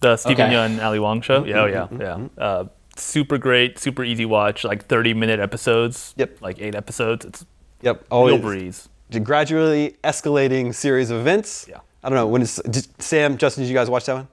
[0.01, 0.55] The Stephen Okay.
[0.55, 1.45] Yeun Ali Wong show.
[1.45, 2.01] Yeah, oh yeah, Mm-hmm.
[2.01, 2.45] yeah.
[2.45, 2.64] Uh,
[2.97, 4.64] super great, super easy watch.
[4.64, 6.14] Like 30 minute episodes.
[6.16, 6.41] Yep.
[6.43, 7.24] Like eight episodes.
[7.24, 7.45] It's
[7.83, 8.89] Yep, real always breeze.
[9.12, 11.66] a gradually escalating series of events.
[11.68, 11.81] Yeah.
[12.03, 13.64] I don't know when it's did, Sam, Justin.
[13.64, 14.29] Did you guys watch that one?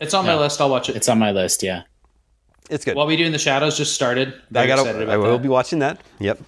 [0.00, 0.60] It's on my list.
[0.60, 0.96] I'll watch it.
[0.96, 1.62] It's on my list.
[1.62, 1.82] Yeah.
[2.72, 2.96] It's good.
[2.96, 4.34] What we do in the shadows just started.
[4.54, 4.82] I gotta.
[4.82, 5.42] excited I will that.
[5.42, 6.00] be watching that.
[6.18, 6.40] Yep.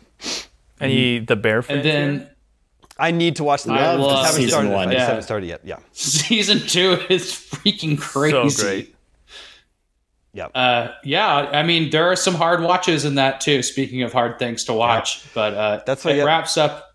[0.81, 2.31] Any the bear And then here?
[2.99, 3.73] I need to watch the.
[3.73, 4.71] I I love haven't season started.
[4.73, 4.89] one.
[4.89, 5.07] I just Yeah.
[5.07, 5.61] haven't started yet.
[5.65, 5.77] Yeah.
[5.93, 8.49] season two is freaking crazy.
[8.51, 8.95] so great.
[10.33, 10.47] Yeah.
[10.47, 13.63] Uh, yeah, I mean there are some hard watches in that too.
[13.63, 16.25] Speaking of hard things to watch, but uh, That's what- it yeah.
[16.25, 16.91] wraps up.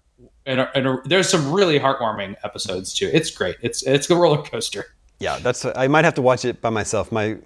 [0.45, 3.09] And, and there's some really heartwarming episodes too.
[3.13, 3.57] It's great.
[3.61, 4.87] It's it's a roller coaster.
[5.19, 5.37] yeah.
[5.39, 5.63] That's.
[5.63, 7.11] I might have to watch it by myself.
[7.11, 7.37] My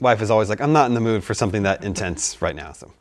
[0.00, 2.72] wife is always like, I'm not in the mood for something that intense right now.
[2.72, 2.92] So.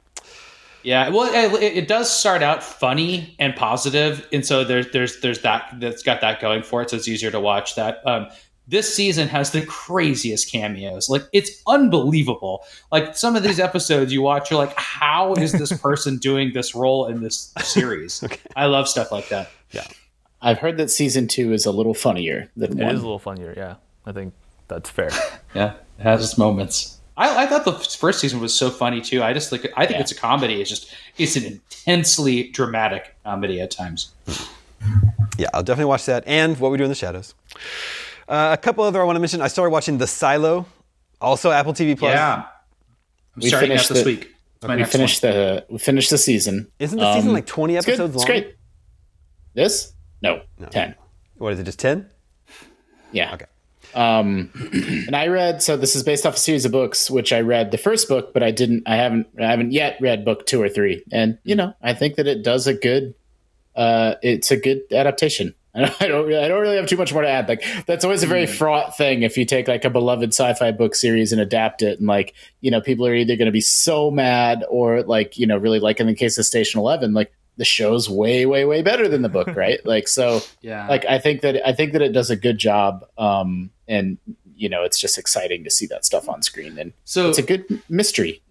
[0.84, 5.42] Yeah, well, it, it does start out funny and positive, and so there's there's there's
[5.42, 6.92] that that's got that going for it.
[6.92, 8.06] So it's easier to watch that.
[8.06, 8.28] Um,
[8.68, 11.10] this season has the craziest cameos.
[11.10, 12.64] Like it's unbelievable.
[12.92, 16.76] Like some of these episodes you watch, you're like, how is this person doing this
[16.76, 18.24] role in this series?
[18.56, 19.50] I love stuff like that.
[19.72, 19.88] Yeah,
[20.40, 22.94] I've heard that season two is a little funnier than It one.
[22.94, 23.56] is a little funnier.
[23.58, 23.76] Yeah,
[24.06, 24.36] I think
[24.68, 25.10] that's fair.
[25.56, 27.00] Yeah, it has its moments.
[27.16, 29.24] I, I thought the first season was so funny too.
[29.24, 30.02] I just like I think Yeah.
[30.02, 30.60] it's a comedy.
[30.60, 34.12] It's just it's an intensely dramatic comedy at times.
[35.38, 36.24] Yeah, I'll definitely watch that.
[36.28, 37.34] And What We Do in the Shadows.
[38.30, 39.42] Uh, a couple other I want to mention.
[39.42, 40.66] I started watching The Silo,
[41.20, 42.14] also Apple TV Plus.
[42.14, 42.36] Yeah.
[42.46, 44.32] I'm We starting that finished this the- week.
[44.62, 46.72] We next finished the we finished the season.
[46.80, 47.94] Isn't the season Um, like 20 It's good.
[47.94, 48.26] episodes It's long?
[48.28, 48.56] great.
[49.54, 49.94] This?
[50.22, 50.42] No,
[50.72, 50.96] ten.
[51.38, 51.64] What is it?
[51.66, 52.10] Just 10?
[53.12, 53.34] Yeah.
[53.34, 53.46] Okay.
[53.96, 54.52] Um,
[55.08, 55.64] and I read.
[55.64, 58.34] So this is based off a series of books, which I read the first book,
[58.34, 58.84] but I didn't.
[58.86, 59.28] I haven't.
[59.40, 61.04] I haven't yet read book two or three.
[61.12, 63.16] And you know, I think that it does a good.
[63.76, 65.56] Uh, it's a good adaptation.
[65.76, 66.28] I don't.
[66.28, 67.48] Really, I don't really have too much more to add.
[67.48, 70.96] Like that's always a very fraught thing if you take like a beloved sci-fi book
[70.96, 74.12] series and adapt it, and like you know, people are either going to be so
[74.12, 77.66] mad or like you know, really like in the case of Station Eleven, like the
[77.66, 79.84] show's way, way, way better than the book, right?
[79.86, 80.88] like so, Yeah.
[80.88, 84.18] like I think that I think that it does a good job, um, and
[84.58, 87.44] you know, it's just exciting to see that stuff on screen, and so it's a
[87.44, 88.42] good mystery.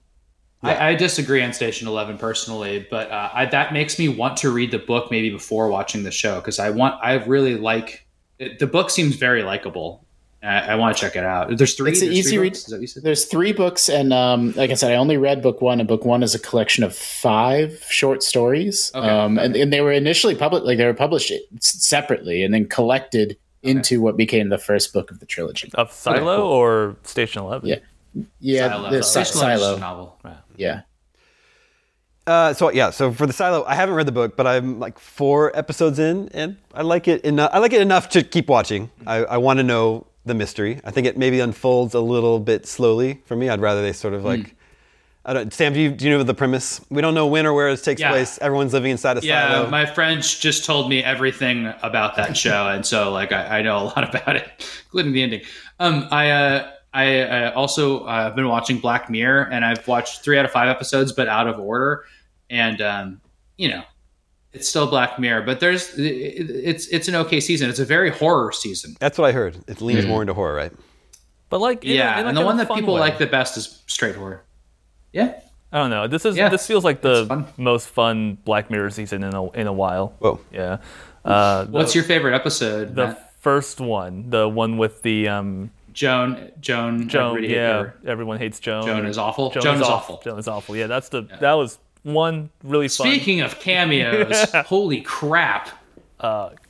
[0.62, 4.50] I, I disagree on Station Eleven personally, but uh, I, that makes me want to
[4.50, 8.06] read the book maybe before watching the show because I want I really like
[8.38, 10.03] it, the book seems very likable.
[10.44, 11.56] I, I want to check it out.
[11.56, 11.90] There's three.
[11.92, 12.52] It's an easy three read.
[12.52, 12.58] books?
[12.58, 13.02] Is that what you said?
[13.02, 16.04] There's three books, and um, like I said, I only read book one, and book
[16.04, 18.92] one is a collection of five short stories.
[18.94, 19.62] Okay, um, and, okay.
[19.62, 24.16] and they were initially public, like they were published separately, and then collected into what
[24.18, 25.70] became the first book of the trilogy.
[25.74, 26.46] Of Silo cool.
[26.46, 27.68] or Station Eleven?
[27.68, 27.78] Yeah.
[28.38, 28.90] Yeah, Silo.
[28.90, 29.78] the si- Station Eleven's just a silo.
[29.78, 30.18] novel.
[30.56, 30.82] Yeah,
[32.26, 34.98] Uh, so yeah, so for the silo, I haven't read the book, but I'm like
[34.98, 37.50] four episodes in, and I like it enough.
[37.52, 38.90] I like it enough to keep watching.
[39.06, 40.80] I, I want to know the mystery.
[40.84, 43.48] I think it maybe unfolds a little bit slowly for me.
[43.48, 44.54] I'd rather they sort of like.
[45.26, 46.82] I don't, Sam, do you, do you know the premise?
[46.90, 48.10] We don't know when or where it takes Yeah.
[48.10, 48.36] place.
[48.42, 49.70] Everyone's living inside a Yeah, silo.
[49.70, 53.78] my friends just told me everything about that show, and so like I, I know
[53.78, 54.46] a lot about it,
[54.84, 55.40] including the ending.
[55.80, 60.22] Um, I uh, I uh, also uh, have been watching Black Mirror, and I've watched
[60.22, 62.04] three out of five episodes, but out of order.
[62.50, 63.20] And um,
[63.56, 63.82] you know,
[64.54, 67.68] it's still Black Mirror, but there's it's it's an okay season.
[67.70, 68.96] It's a very horror season.
[69.00, 69.58] That's what I heard.
[69.68, 70.72] It leans more into horror, right?
[71.50, 73.00] But like, in a- yeah, like and the one that people way.
[73.00, 74.42] like the best is straight horror.
[75.12, 75.38] Yeah,
[75.72, 76.06] I don't know.
[76.08, 77.46] This is Yeah, this feels like the fun.
[77.56, 80.14] most fun Black Mirror season in a in a while.
[80.18, 80.40] Whoa.
[80.52, 80.78] Yeah.
[81.24, 82.94] Uh, what's your favorite episode?
[82.94, 83.32] the Matt?
[83.40, 87.42] first one, the one with the um, Joan, Joan, Joan?
[87.44, 87.94] Yeah, her.
[88.06, 88.84] everyone hates Joan.
[88.84, 89.50] Joan is awful.
[89.50, 90.16] Joan, Joan is is awful.
[90.16, 90.30] awful.
[90.30, 90.76] Joan is awful.
[90.76, 93.08] Yeah, that's the that was one really fun.
[93.08, 95.70] Speaking of cameos, holy crap!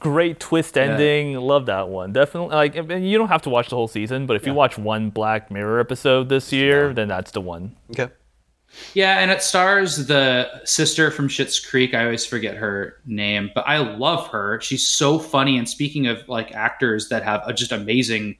[0.00, 1.36] great twist ending.
[1.36, 2.12] Love that one.
[2.12, 2.54] Definitely.
[2.54, 5.10] Like, and you don't have to watch the whole season, but if you watch one
[5.10, 7.76] Black Mirror episode this year, then that's the one.
[7.90, 8.12] Okay.
[8.94, 11.94] Yeah, and it stars the sister from Schitt's Creek.
[11.94, 14.60] I always forget her name, but I love her.
[14.60, 15.58] She's so funny.
[15.58, 18.36] And speaking of like actors that have a just amazing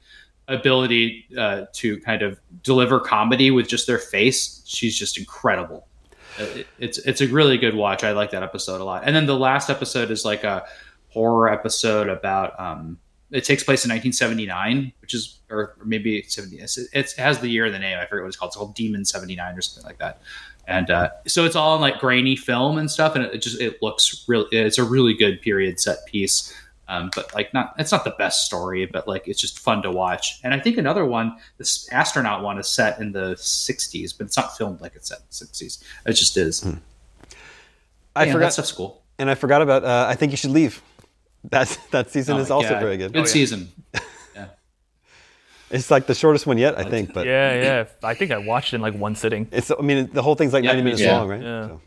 [0.49, 5.87] ability uh, to kind of deliver comedy with just their face, she's just incredible.
[6.39, 8.03] It- It's it's a really good watch.
[8.03, 9.03] I like that episode a lot.
[9.05, 10.65] And then the last episode is like a
[11.09, 12.59] horror episode about.
[12.59, 12.99] Um,
[13.31, 16.57] it takes place in 1979, which is or maybe 70.
[16.57, 17.97] It's, it has the year in the name.
[17.97, 18.49] I forget what it's called.
[18.49, 20.21] It's called Demon 79 or something like that.
[20.67, 23.81] And uh, so it's all in like grainy film and stuff, and it just it
[23.81, 24.47] looks really.
[24.51, 26.53] It's a really good period set piece.
[26.87, 29.91] Um, but like not it's not the best story, but like it's just fun to
[29.91, 30.39] watch.
[30.43, 34.37] And I think another one, this astronaut one, is set in the 60s, but it's
[34.37, 35.83] not filmed like it's set in the 60s.
[36.05, 36.63] It just is.
[38.15, 39.01] I Yeah, forgot, that stuff's cool.
[39.17, 39.83] and I forgot about.
[39.83, 40.81] Uh, I think you should leave.
[41.51, 42.79] That that season Oh is also God.
[42.81, 43.13] very good.
[43.13, 43.69] Good season.
[44.35, 44.47] yeah.
[45.69, 47.13] It's like the shortest one yet, I think.
[47.13, 47.85] But Yeah, yeah.
[48.01, 49.47] I think I watched it in like one sitting.
[49.51, 51.07] It's, I mean, the whole thing's like Yeah, 90 minutes too.
[51.07, 51.41] long, right?
[51.43, 51.67] Yeah.
[51.67, 51.81] So,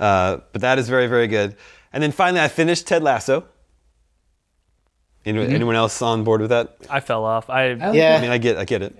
[0.00, 1.54] uh, but that is very, very good.
[1.92, 3.44] And then finally, I finished Ted Lasso.
[5.26, 5.54] Anyone, Mm-hmm.
[5.56, 6.76] anyone else on board with that?
[6.90, 7.48] I fell off.
[7.50, 8.16] I yeah.
[8.16, 8.94] I mean, I get, I get it.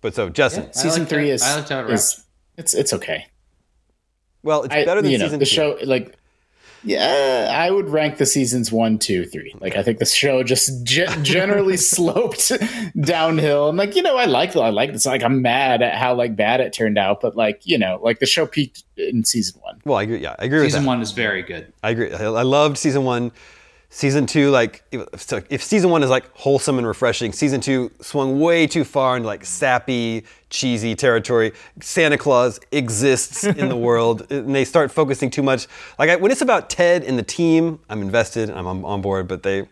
[0.00, 2.24] But so, Justin, I season like three that- is, I liked how it is
[2.56, 3.26] it's it's okay.
[4.42, 5.50] well, it's I, better than you know season the two.
[5.50, 6.16] show like
[6.82, 10.82] yeah i would rank the seasons one two three like i think the show just
[10.82, 12.50] ge- generally sloped
[12.98, 16.14] downhill i'm like you know i like i like it's like i'm mad at how
[16.14, 19.60] like bad it turned out but like you know like the show peaked in season
[19.60, 20.20] one Well, I agree.
[20.20, 20.88] Yeah, I agree with Season that.
[20.88, 21.70] one is very good.
[21.82, 22.10] I agree.
[22.14, 23.30] I, I loved season one.
[23.92, 28.38] Season two, like, if, if season one is like wholesome and refreshing, season two swung
[28.38, 31.50] way too far into like sappy, cheesy territory.
[31.80, 35.66] Santa Claus exists in the world, and they start focusing too much.
[35.98, 39.26] Like, I, when it's about Ted and the team, I'm invested, I'm on, on board,
[39.28, 39.66] but they.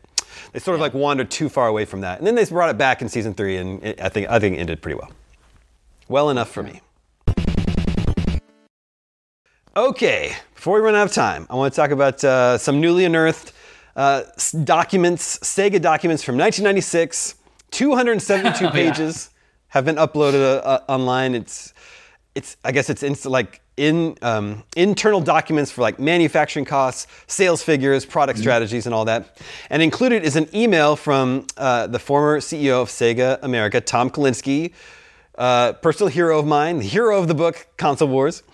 [0.52, 2.78] They sort of like wandered too far away from that, and then they brought it
[2.78, 5.10] back in season three, and it, I think I think it ended pretty well.
[6.06, 6.80] Well enough for me.
[9.76, 13.04] Okay, before we run out of time, I want to talk about uh, some newly
[13.04, 13.52] unearthed
[13.98, 14.22] uh,
[14.62, 17.34] documents, Sega documents from 1996.
[17.72, 19.30] 272 pages
[19.68, 21.34] have been uploaded uh, uh, online.
[21.34, 21.74] It's,
[22.36, 27.60] it's, I guess it's inst- like in um, internal documents for like manufacturing costs, sales
[27.60, 29.36] figures, product strategies, and all that.
[29.68, 34.72] And included is an email from uh, the former CEO of Sega America, Tom Kalinske,
[35.36, 38.44] uh, personal hero of mine, the hero of the book Console Wars.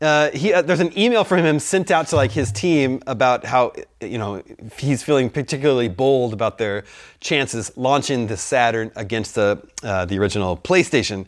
[0.00, 3.44] Uh, he, uh, there's an email from him sent out to like his team about
[3.44, 4.42] how you know
[4.76, 6.84] he's feeling particularly bold about their
[7.20, 11.26] chances launching the Saturn against the uh, the original PlayStation.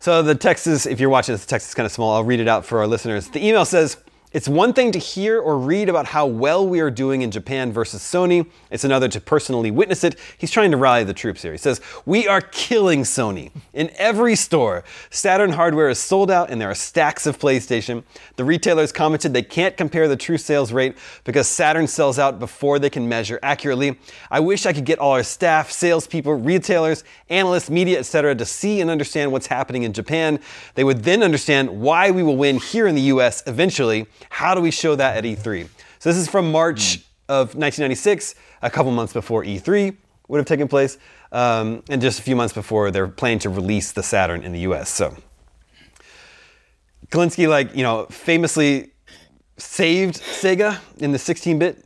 [0.00, 2.14] So the text is, if you're watching this, the text is kind of small.
[2.14, 3.28] I'll read it out for our listeners.
[3.28, 3.96] The email says,
[4.34, 7.72] It's one thing to hear or read about how well we are doing in Japan
[7.72, 8.50] versus Sony.
[8.68, 10.18] It's another to personally witness it.
[10.36, 11.52] He's trying to rally the troops here.
[11.52, 13.52] He says, We are killing Sony.
[13.74, 18.02] In every store, Saturn hardware is sold out and there are stacks of PlayStation.
[18.34, 22.80] The retailers commented they can't compare the true sales rate because Saturn sells out before
[22.80, 24.00] they can measure accurately.
[24.32, 28.80] I wish I could get all our staff, salespeople, retailers, analysts, media, etc., to see
[28.80, 30.40] and understand what's happening in Japan.
[30.74, 34.08] They would then understand why we will win here in the US eventually.
[34.30, 35.68] How do we show that at E3?
[35.98, 36.98] So this is from March
[37.28, 39.96] of 1996, a couple months before E3
[40.28, 40.98] would have taken place,
[41.32, 44.60] um, and just a few months before they're planning to release the Saturn in the
[44.60, 44.88] US.
[44.88, 45.16] So
[47.10, 48.90] Kalinske, like, you know, famously
[49.56, 51.84] saved Sega in the 16 bit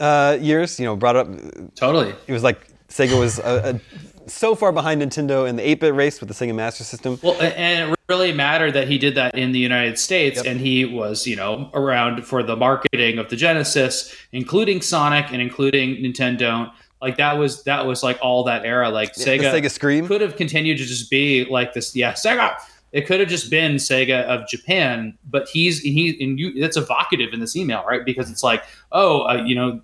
[0.00, 1.28] uh, years, you know, brought up,
[1.74, 2.14] Totally.
[2.26, 3.78] it was like Sega was uh, uh,
[4.26, 7.18] so far behind Nintendo in the 8 bit race with the Sega Master System.
[7.22, 10.84] Well, and it really mattered that he did that in the United States, and he
[10.84, 16.70] was, you know, around for the marketing of the Genesis, including Sonic and including Nintendo.
[17.00, 18.88] Like that was that was like all that era.
[18.90, 20.06] Like the Sega, Sega Scream.
[20.06, 21.96] could have continued to just be like this.
[21.96, 22.56] Yeah, Sega.
[22.92, 26.60] It could have just been Sega of Japan, but he's he and you.
[26.60, 28.04] That's evocative in this email, right?
[28.04, 28.62] Because it's like,
[28.92, 29.80] oh, uh, you know,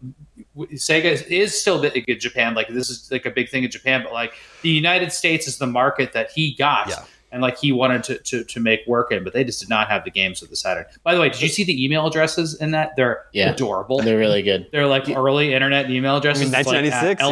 [0.74, 2.54] Sega is, is still big in Japan.
[2.54, 4.32] Like this is like a big thing in Japan, but like
[4.62, 7.04] the United States is the market that he got, Yeah.
[7.32, 9.88] and like he wanted to, to to make work in, but they just did not
[9.88, 10.84] have the games with the Saturn.
[11.04, 12.96] By the way, did you see the email addresses in that?
[12.96, 13.50] They're Yeah.
[13.50, 14.00] adorable.
[14.00, 14.66] They're really good.
[14.72, 16.42] They're like early internet email addresses.
[16.42, 17.22] I mean, It's like at 1996,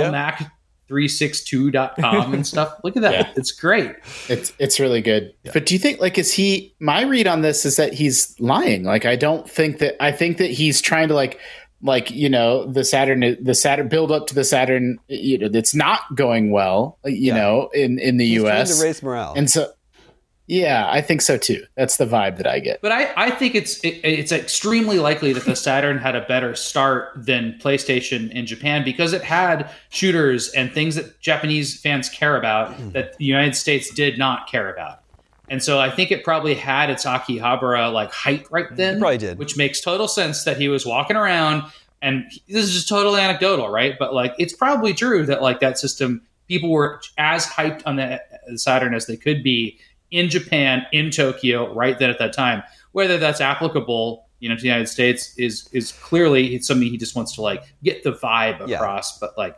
[0.41, 0.47] yeah.
[0.91, 2.75] lmac362.com and stuff.
[2.85, 3.13] Look at that.
[3.13, 3.33] Yeah.
[3.37, 3.93] It's great.
[4.29, 5.35] It's it's really good.
[5.53, 8.85] But do you think like is he my read on this is that he's lying?
[8.85, 11.39] Like I don't think that I think that he's trying to like
[11.83, 15.75] like you know the Saturn the Saturn build up to the Saturn you know it's
[15.75, 17.37] not going well uh, you Yeah.
[17.37, 19.35] know in in the He's US to raise morale.
[19.37, 19.71] and so
[20.47, 21.65] yeah I think so too.
[21.77, 22.81] That's the vibe that I get.
[22.81, 26.55] But I, I think it's it, it's extremely likely that the Saturn had a better
[26.55, 32.37] start than PlayStation in Japan because it had shooters and things that Japanese fans care
[32.37, 32.91] about hmm.
[32.91, 35.01] that the United States did not care about.
[35.49, 38.99] And so I think it probably had its Akihabara like height right mm, then.
[38.99, 39.39] probably did.
[39.39, 41.63] Which makes total sense that he was walking around
[42.03, 43.95] and this is just totally anecdotal, right?
[43.99, 48.21] But like it's probably true that like that system people were as hyped on the
[48.57, 49.79] Saturn as they could be
[50.11, 52.63] in Japan, in Tokyo, right then at that time.
[52.93, 56.97] Whether that's applicable, you know, to the United States is is clearly it's something he
[56.99, 58.77] just wants to like get the vibe Yeah.
[58.77, 59.19] across.
[59.19, 59.57] But like,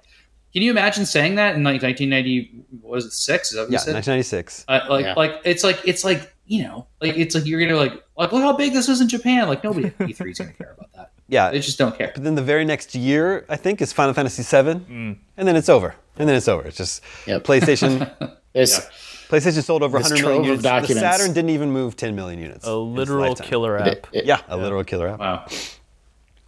[0.53, 2.65] can you imagine saying that in like 1990?
[2.83, 3.51] Was it six?
[3.51, 3.95] Is that what yeah, you said?
[3.95, 4.65] 1996.
[4.69, 5.15] Uh, like, Yeah.
[5.15, 8.43] like it's like it's like you know, like it's like you're gonna like like look
[8.43, 9.49] how big this is in Japan.
[9.49, 11.13] Like nobody at E3 is gonna care about that.
[11.31, 12.11] Yeah, They just don't care.
[12.15, 15.69] But then the very next year, I think, is Final Fantasy VII, and then it's
[15.69, 15.95] over.
[16.17, 16.67] And then it's over.
[16.67, 17.45] It's just Yep.
[17.45, 18.11] PlayStation.
[18.55, 18.81] There's
[19.29, 20.89] PlayStation sold over This 100 trove million of units.
[20.89, 20.95] The.
[21.01, 22.67] Saturn didn't even move 10 million units.
[22.67, 23.87] A literal killer app.
[23.89, 25.21] it- it- Yeah, a literal killer app.
[25.21, 25.45] Wow.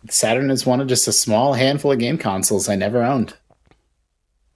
[0.08, 3.34] Saturn is one of just a small handful of game consoles I never owned.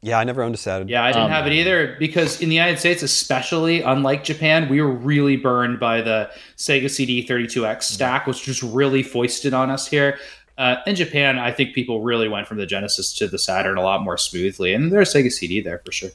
[0.04, 0.86] Yeah, I never owned a Saturn.
[0.88, 4.68] Yeah, I didn't Um, have it either because in the United States, especially unlike Japan,
[4.68, 9.70] we were really burned by the Sega CD 32X stack, which was really foisted on
[9.70, 10.18] us here.
[10.58, 13.82] Uh, in Japan, I think people really went from the Genesis to the Saturn a
[13.82, 16.10] lot more smoothly, and there's Sega CD there for sure.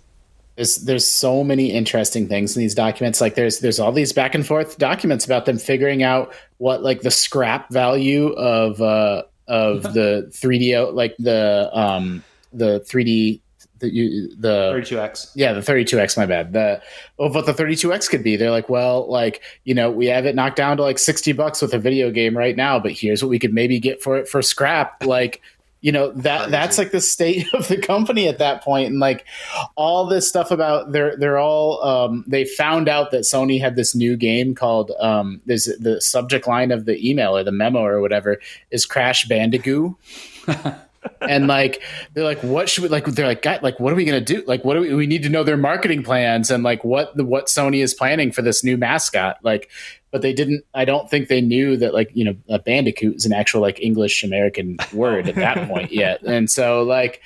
[0.55, 3.21] There's there's so many interesting things in these documents.
[3.21, 7.01] Like there's there's all these back and forth documents about them figuring out what like
[7.01, 12.23] the scrap value of uh of the 3D like the um
[12.53, 13.39] the 3D
[13.79, 15.31] the you the 32X.
[15.35, 16.53] yeah the 32x my bad.
[16.53, 16.81] The
[17.17, 18.35] of what the 32x could be.
[18.35, 21.61] They're like well like you know we have it knocked down to like 60 bucks
[21.61, 24.27] with a video game right now but here's what we could maybe get for it
[24.27, 25.03] for scrap.
[25.03, 25.41] Like
[25.81, 29.25] you know that that's like the state of the company at that point and like
[29.75, 33.95] all this stuff about they're they're all um they found out that sony had this
[33.95, 38.01] new game called um there's the subject line of the email or the memo or
[38.01, 38.39] whatever
[38.71, 39.93] is crash bandicoot
[41.21, 41.81] and like
[42.13, 44.43] they're like what should we like they're like God, like what are we gonna do?
[44.45, 47.25] Like what do we we need to know their marketing plans and like what the
[47.25, 49.37] what sony is planning for this new mascot.
[49.43, 49.69] Like
[50.11, 53.25] but they didn't i don't think they knew that like you know a bandicoot is
[53.25, 56.21] an actual like english american word at that point yet.
[56.23, 57.21] And so like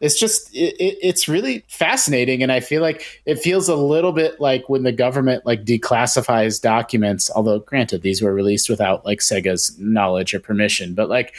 [0.00, 4.12] it's just it, it, it's really fascinating and i feel like it feels a little
[4.12, 9.20] bit like when the government like declassifies documents although granted these were released without like
[9.20, 11.34] sega's knowledge or permission but like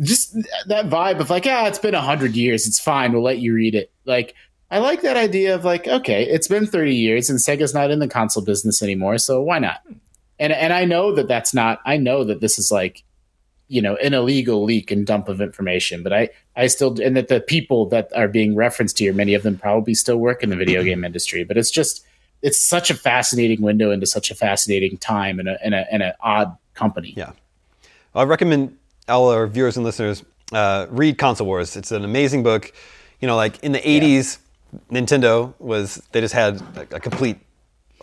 [0.00, 0.34] just
[0.66, 3.54] that vibe of like ah it's been a hundred years it's fine we'll let you
[3.54, 3.92] read it.
[4.04, 4.34] Like
[4.70, 8.00] i like that idea of like okay it's been 30 years and sega's not in
[8.00, 9.80] the console business anymore so why not?
[10.38, 13.04] And and i know that that's not i know that this is like
[13.68, 17.28] you know an illegal leak and dump of information but i i still and that
[17.28, 20.56] the people that are being referenced here many of them probably still work in the
[20.56, 22.04] video game industry but it's just
[22.42, 26.02] it's such a fascinating window into such a fascinating time and a and a, and
[26.02, 27.32] an odd company Yeah.
[28.14, 28.76] I recommend
[29.08, 31.76] all our viewers and listeners uh, read Console Wars.
[31.76, 32.72] It's an amazing book.
[33.20, 34.38] You know, like in the '80s,
[34.90, 37.38] Nintendo was they just had a, a complete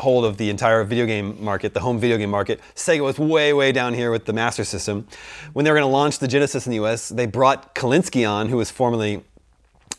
[0.02, 2.60] hold of the entire video game market, the home video game market.
[2.76, 5.08] Sega was way, way down here with the Master System.
[5.54, 8.50] When they were going to launch the Genesis in the US, they brought Kalinske on,
[8.50, 9.24] who was formerly,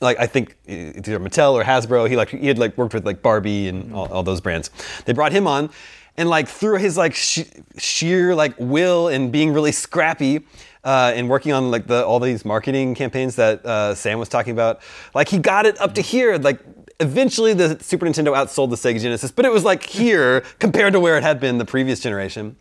[0.01, 2.11] like I think either Mattel or Hasbro.
[2.11, 4.71] He like he had like worked with like Barbie and all, all those brands.
[5.05, 5.71] They brought him on,
[6.17, 7.45] and like through his like sh-
[7.79, 10.45] sheer like will and being really scrappy.
[10.85, 14.53] Uh, and working on like the all these marketing campaigns that uh, Sam was talking
[14.53, 14.81] about,
[15.15, 16.37] like he got it up to here.
[16.39, 16.59] Like
[17.03, 21.01] eventually the Super Nintendo outsold the Sega Genesis, but it was like here compared to
[21.01, 22.57] where it had been the previous generation.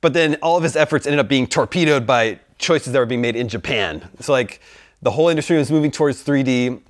[0.00, 3.20] But then all of his efforts ended up being torpedoed by choices that were being
[3.20, 4.08] made in Japan.
[4.20, 4.60] So like
[5.00, 6.80] the whole industry was moving towards 3D.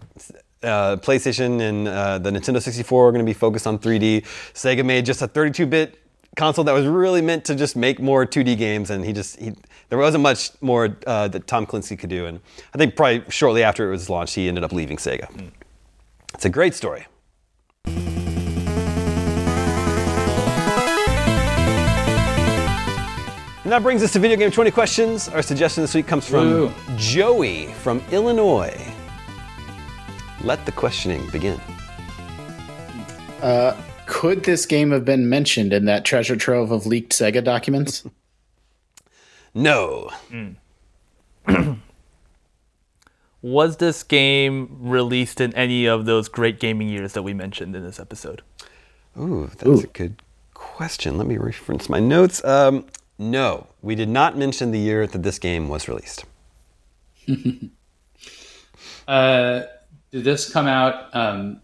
[0.62, 4.24] Uh, PlayStation and uh, the Nintendo 64 are going to be focused on 3D.
[4.54, 5.98] Sega made just a 32-bit
[6.36, 9.52] console that was really meant to just make more 2D games, and he just he,
[9.88, 12.26] there wasn't much more uh, that Tom Kalinske could do.
[12.26, 12.40] And
[12.72, 15.28] I think probably shortly after it was launched, he ended up leaving Sega.
[16.34, 17.06] It's a great story.
[23.64, 25.28] And that brings us to Video Game 20 questions.
[25.28, 26.72] Our suggestion this week comes from Woo.
[26.96, 28.76] Joey from Illinois.
[30.42, 31.60] Let the questioning begin.
[33.40, 38.04] Uh, could this game have been mentioned in that treasure trove of leaked Sega documents?
[39.54, 40.08] No.
[40.30, 40.52] Hmm.
[43.42, 47.82] Was this game released in any of those great gaming years that we mentioned in
[47.82, 48.42] this episode?
[49.18, 50.22] Ooh, that's a good
[50.54, 51.18] question.
[51.18, 52.42] Let me reference my notes.
[52.44, 52.86] Um,
[53.18, 56.24] no, we did not mention the year that this game was released.
[59.08, 59.62] Uh,
[60.10, 61.14] did this come out?
[61.14, 61.60] Um,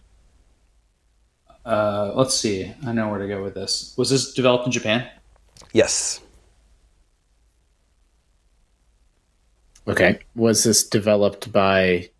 [1.64, 2.72] uh, let's see.
[2.84, 3.94] I know where to go with this.
[3.96, 5.08] Was this developed in Japan?
[5.72, 6.20] Yes.
[9.88, 10.18] Okay.
[10.34, 12.10] Was this developed by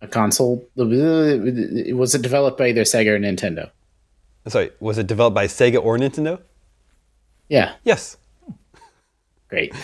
[0.00, 0.68] a console?
[0.76, 3.70] Was it developed by either Sega or Nintendo?
[4.46, 6.40] Sorry, was it developed by Sega or Nintendo?
[7.48, 7.74] Yeah.
[7.84, 8.16] Yes.
[9.48, 9.74] Great.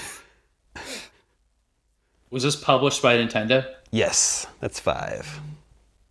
[2.30, 3.66] Was this published by Nintendo?
[3.90, 4.46] Yes.
[4.60, 5.40] That's five.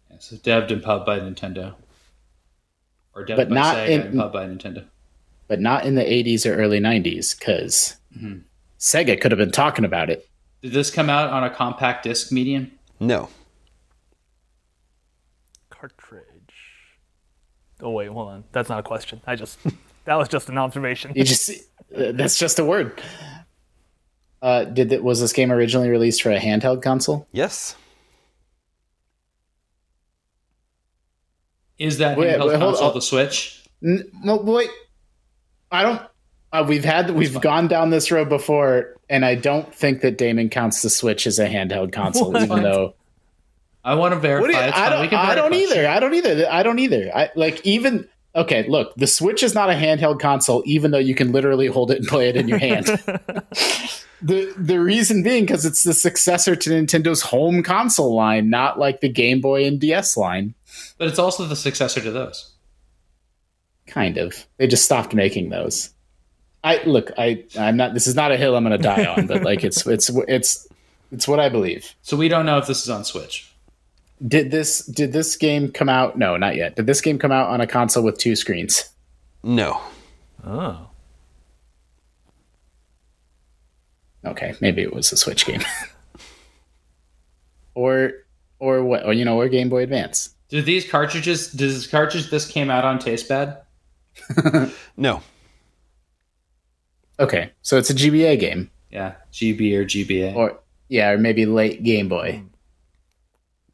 [0.10, 1.76] Yeah, so debbed and pub by Nintendo,
[3.14, 4.86] or debbed But by not Sega in- and pub by Nintendo.
[5.48, 8.40] But not in the 80s or early 90s, because mm-hmm.
[8.80, 10.28] Sega could have been talking about it.
[10.62, 12.72] Did this come out on a compact disc medium?
[13.00, 13.30] No.
[15.70, 16.24] Cartridge.
[17.82, 18.44] Oh wait, hold on.
[18.52, 19.22] That's not a question.
[19.28, 19.60] I just
[20.06, 21.12] that was just an observation.
[21.16, 23.02] You just uh, that's just a word.
[24.42, 27.28] Uh, did it, was this game originally released for a handheld console?
[27.32, 27.76] Yes.
[31.80, 32.94] Is that Wait, handheld wait, hold console on.
[32.96, 33.64] the Switch?
[33.84, 34.70] N- no, wait.
[35.72, 36.02] I don't.
[36.58, 40.50] Uh, we've had we've gone down this road before, and I don't think that Daemon
[40.50, 42.44] counts the Switch as a handheld console, What?
[42.44, 42.94] even though.
[43.84, 44.42] I want to verify.
[44.48, 45.08] What you- I don't.
[45.10, 45.88] can I don't either.
[45.88, 46.48] I don't either.
[46.52, 47.12] I don't either.
[47.16, 48.08] I like even.
[48.36, 51.90] Okay, look, the Switch is not a handheld console, even though you can literally hold
[51.92, 52.86] it and play it in your hand.
[54.22, 59.02] the The reason being because it's the successor to Nintendo's home console line, not like
[59.02, 60.54] the Game Boy and DS line.
[60.98, 62.52] But it's also the successor to those.
[63.88, 64.46] Kind of.
[64.58, 65.92] They just stopped making those.
[66.68, 67.12] I look.
[67.18, 67.46] I.
[67.58, 67.94] I'm not.
[67.94, 70.68] This is not a hill I'm going to die on, but like it's it's it's
[71.14, 71.96] it's what I believe.
[72.02, 73.50] So we don't know if this is on Switch.
[74.28, 76.18] Did this did this game come out?
[76.18, 76.76] No, not yet.
[76.76, 78.90] Did this game come out on a console with two screens?
[79.44, 79.82] No.
[80.46, 80.90] Oh.
[84.26, 85.62] Okay, maybe it was a Switch game.
[87.76, 88.12] or
[88.60, 89.06] or what?
[89.06, 90.32] Or you know, or Game Boy Advance.
[90.50, 91.50] Did these cartridges?
[91.50, 93.62] Does this cartridge this came out on taste bad?
[94.98, 95.22] No.
[97.20, 100.36] Okay, so it's a GBA game, Yeah, GB or GBA.
[100.36, 100.60] or
[100.90, 102.44] yeah, or maybe late Game Boy.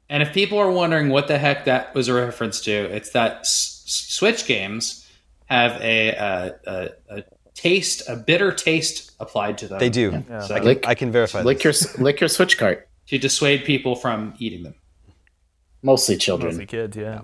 [0.10, 3.38] And if people are wondering what the heck that was a reference to, it's that
[3.42, 5.10] S- S- Switch games
[5.46, 7.24] have a, uh, a, a
[7.56, 9.80] taste, a bitter taste applied to them.
[9.80, 10.24] They do.
[10.30, 10.40] Yeah.
[10.42, 11.96] So I, can, Lick- I can verify Lick this.
[11.96, 12.88] your lick your Switch cart.
[13.08, 14.76] to dissuade people from eating them.
[15.82, 17.22] Mostly children, Mostly kids, yeah.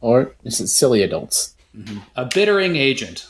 [0.00, 1.54] or is it silly adults?
[2.16, 3.26] A bittering agent.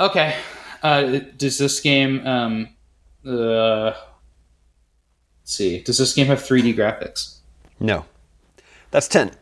[0.00, 0.34] Okay.
[0.82, 2.26] Uh, does this game?
[2.26, 2.68] Um,
[3.26, 3.96] uh, let's
[5.44, 5.80] see.
[5.82, 7.38] Does this game have 3D graphics?
[7.80, 8.04] No.
[8.90, 9.32] That's 10.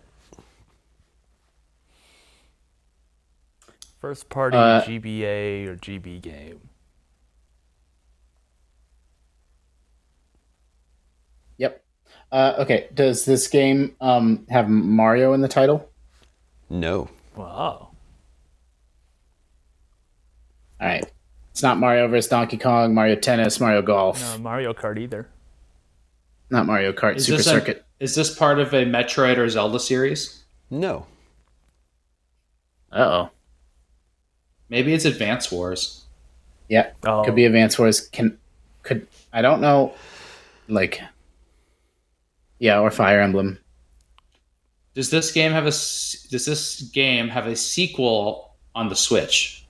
[4.00, 6.60] First party Uh, GBA or GB game.
[11.58, 11.82] Yep.
[12.32, 12.88] Uh, okay.
[12.92, 15.88] Does this game um, have Mario in the title?
[16.68, 17.08] No.
[17.36, 17.83] Wow.
[20.84, 21.10] All right.
[21.50, 25.26] It's not Mario versus Donkey Kong, Mario Tennis, Mario Golf, Uh, Mario Kart either.
[26.50, 27.84] not Mario Kart Is Super this, a, Circuit.
[28.00, 30.44] is this part of a Metroid or Zelda series?
[30.68, 31.06] No.
[32.92, 33.30] Uh oh.
[34.68, 36.04] Maybe it's Advance Wars.
[36.68, 37.22] Yeah, Oh.
[37.24, 38.00] could be Advance Wars.
[38.08, 38.36] Can
[38.82, 39.94] could I don't know,
[40.68, 41.00] like,
[42.58, 43.58] yeah, or Fire Emblem.
[44.94, 49.63] Does this game have a s- Does this game have a sequel on the Switch?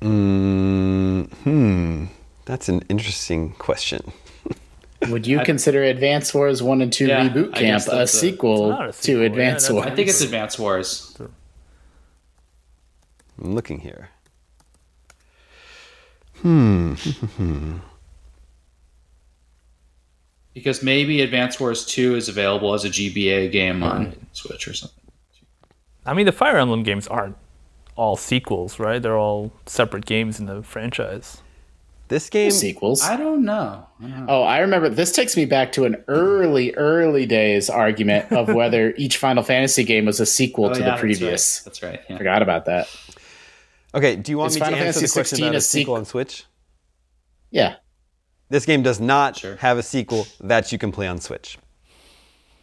[0.00, 2.04] Mm, hmm.
[2.46, 4.12] That's an interesting question.
[5.08, 8.92] Would you consider Advance Wars One and Two Yeah, Reboot Camp a a- sequel, a
[8.92, 9.86] sequel, to yeah, Advance that's- Wars?
[9.86, 11.16] I think it's Advance Wars.
[13.42, 14.08] I'm looking here.
[16.42, 16.94] Hmm.
[20.52, 24.98] Because maybe Advance Wars 2 is available as a GBA game on Switch or something.
[26.04, 27.36] I mean, the Fire Emblem games aren't
[27.96, 29.00] all sequels, right?
[29.02, 31.42] They're all separate games in the franchise.
[32.08, 32.50] This game.
[32.50, 33.02] sequels.
[33.02, 33.86] I don't know.
[34.00, 34.26] I don't know.
[34.28, 34.88] Oh, I remember.
[34.88, 39.84] This takes me back to an early, early days argument of whether each Final Fantasy
[39.84, 41.60] game was a sequel Oh, to yeah, the that's previous.
[41.60, 41.64] right.
[41.66, 42.00] That's right.
[42.10, 42.16] yeah.
[42.18, 42.88] Forgot about that.
[43.94, 45.58] Okay, do you want Is me to Final answer Fantasy the question 16 about a
[45.58, 45.94] a sequel sequel?
[45.96, 46.44] on Switch?
[47.52, 47.76] Yeah.
[48.48, 49.56] This game does not Sure.
[49.56, 51.58] have a sequel that you can play on Switch.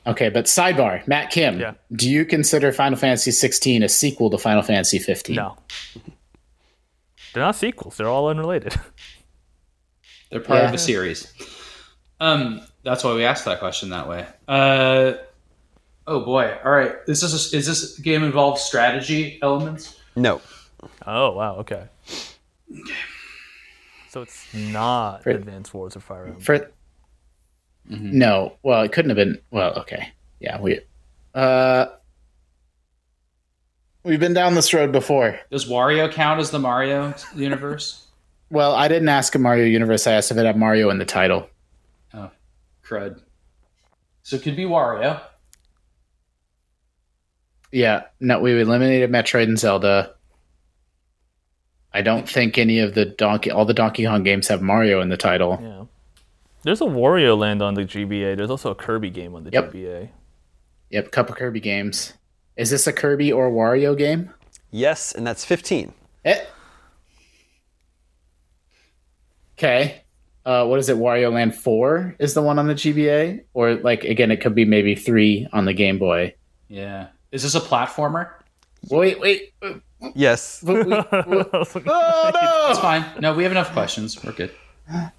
[0.08, 1.60] Okay, but sidebar, Matt Kim.
[1.60, 1.74] Yeah.
[1.92, 5.36] Do you consider Final Fantasy 16 a sequel to Final Fantasy 15?
[5.36, 5.58] No.
[7.34, 7.98] They're not sequels.
[7.98, 8.74] They're all unrelated.
[10.32, 10.70] They're part Yeah.
[10.70, 11.32] of a series.
[12.20, 14.26] Um, that's why we asked that question that way.
[14.48, 15.14] Uh,
[16.08, 16.58] oh boy!
[16.66, 20.00] All right, is this a, is this game involve strategy elements?
[20.16, 20.42] No.
[21.06, 21.58] Oh wow.
[21.58, 21.84] Okay.
[24.10, 26.42] So it's not For- Advanced Wars or Fire Emblem.
[26.42, 26.72] For
[27.90, 28.58] No.
[28.64, 30.10] Well, it couldn't have been well, okay.
[30.40, 30.82] Yeah, we
[31.34, 31.88] uh
[34.04, 35.38] We've been down this road before.
[35.52, 38.04] Does Wario count as the Mario universe?
[38.50, 40.08] Well, I didn't ask a Mario universe.
[40.08, 41.50] I asked if it had Mario in the title.
[42.14, 42.32] oh,
[42.82, 43.20] crud!
[44.24, 45.20] So it could be Wario.
[47.74, 50.14] Yeah, no, we eliminated Metroid and Zelda.
[51.94, 55.10] I don't think any of the Donkey, all the Donkey Kong games have Mario in
[55.10, 55.60] the title.
[55.62, 55.84] Yeah.
[56.68, 58.36] There's a Wario Land on the GBA.
[58.36, 59.72] There's also a Kirby game on the Yep.
[59.72, 60.10] GBA.
[60.90, 62.12] Yep, a couple Kirby games.
[62.58, 64.32] Is this a Kirby or Wario game?
[64.70, 65.94] Yes, and that's 15.
[66.26, 66.44] Eh.
[69.58, 70.02] Okay.
[70.46, 70.98] Uh, what is it?
[70.98, 73.46] Wario Land 4 is the one on the GBA?
[73.54, 76.36] Or, like, again, it could be maybe 3 on the Game Boy.
[76.68, 77.08] Yeah.
[77.32, 78.32] Is this a platformer?
[78.90, 79.54] Wait, wait.
[80.16, 80.62] Yes.
[80.64, 83.06] we- we- oh, It's fine.
[83.22, 84.22] No, we have enough questions.
[84.22, 84.52] We're good.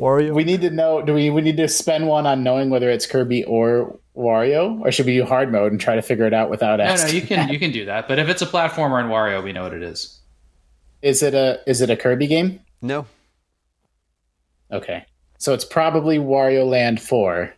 [0.00, 0.34] Wario.
[0.34, 1.02] We need to know.
[1.02, 4.80] Do we, we need to spend one on knowing whether it's Kirby or Wario?
[4.80, 7.06] Or should we do hard mode and try to figure it out without No, no,
[7.06, 8.08] you can you can do that.
[8.08, 10.18] But if it's a platformer in Wario, we know what it is.
[11.02, 12.60] Is it a is it a Kirby game?
[12.80, 13.06] No.
[14.72, 15.04] Okay.
[15.38, 17.52] So it's probably Wario Land 4.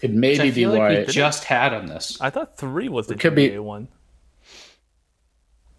[0.00, 2.18] Could Which maybe I be feel like we just had on this.
[2.20, 3.88] I thought three was the It could GBA be- one.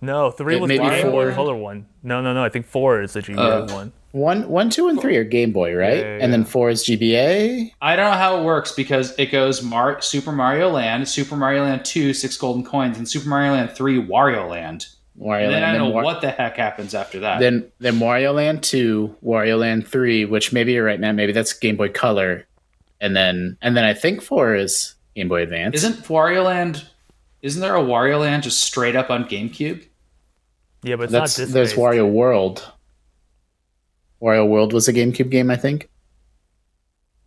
[0.01, 1.33] No, three It was may the be Game Boy four.
[1.33, 1.85] Color one.
[2.03, 2.43] No, no, no.
[2.43, 3.37] I think four is the GBA
[3.69, 3.91] Uh, one.
[4.11, 5.99] One, one, two, and three are Game Boy, right?
[5.99, 7.71] Yeah, yeah, And then four is GBA.
[7.81, 11.63] I don't know how it works because it goes Mar- Super Mario Land, Super Mario
[11.63, 14.87] Land 2, six golden coins, and Super Mario Land 3, Wario Land.
[15.19, 17.39] Wario And then I don't know Wa- what the heck happens after that.
[17.39, 21.11] Then then Wario Land two, Wario Land three, which maybe you're right now.
[21.11, 22.47] Maybe that's Game Boy Color,
[22.99, 25.75] and then and then I think four is Game Boy Advance.
[25.75, 26.87] isn't Wario Land?
[27.41, 29.85] Isn't there a Wario Land just straight up on GameCube?
[30.83, 31.73] Yeah, but it's that's not there's.
[31.73, 32.71] Wario World.
[34.21, 35.89] Wario World was a GameCube game, I think.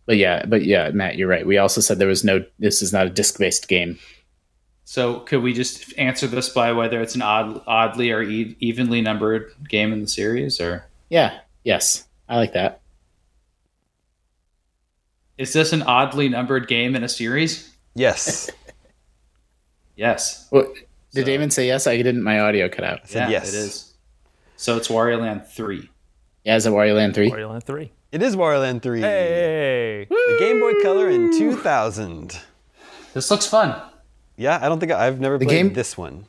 [0.05, 1.45] But yeah, but yeah, Matt, you're right.
[1.45, 2.43] We also said there was no.
[2.59, 3.97] This is not a disc based game.
[4.83, 9.01] So could we just answer this by whether it's an odd, oddly or e- evenly
[9.01, 11.39] numbered game in the series, or Yeah.
[11.63, 12.81] Yes, I like that.
[15.37, 17.71] is this an oddly numbered game in a series?
[17.95, 18.49] Yes.
[19.97, 20.49] Yes.
[20.51, 20.63] Well,
[21.13, 21.87] did So- Daemon say yes?
[21.87, 22.21] I didn't.
[22.21, 23.07] My audio cut out.
[23.07, 23.53] said yeah, yes.
[23.53, 23.93] it is.
[24.57, 25.89] So it's Wario Land 3.
[26.45, 27.29] Yeah, is it Wario Land three?
[27.31, 27.91] Wario Land three.
[28.11, 29.01] It is Wario Land 3.
[29.01, 30.05] Hey.
[30.09, 32.39] The Game Boy Color in 2000.
[33.13, 33.75] This looks fun.
[34.37, 36.25] Yeah, I don't think I, I've never played game- this one.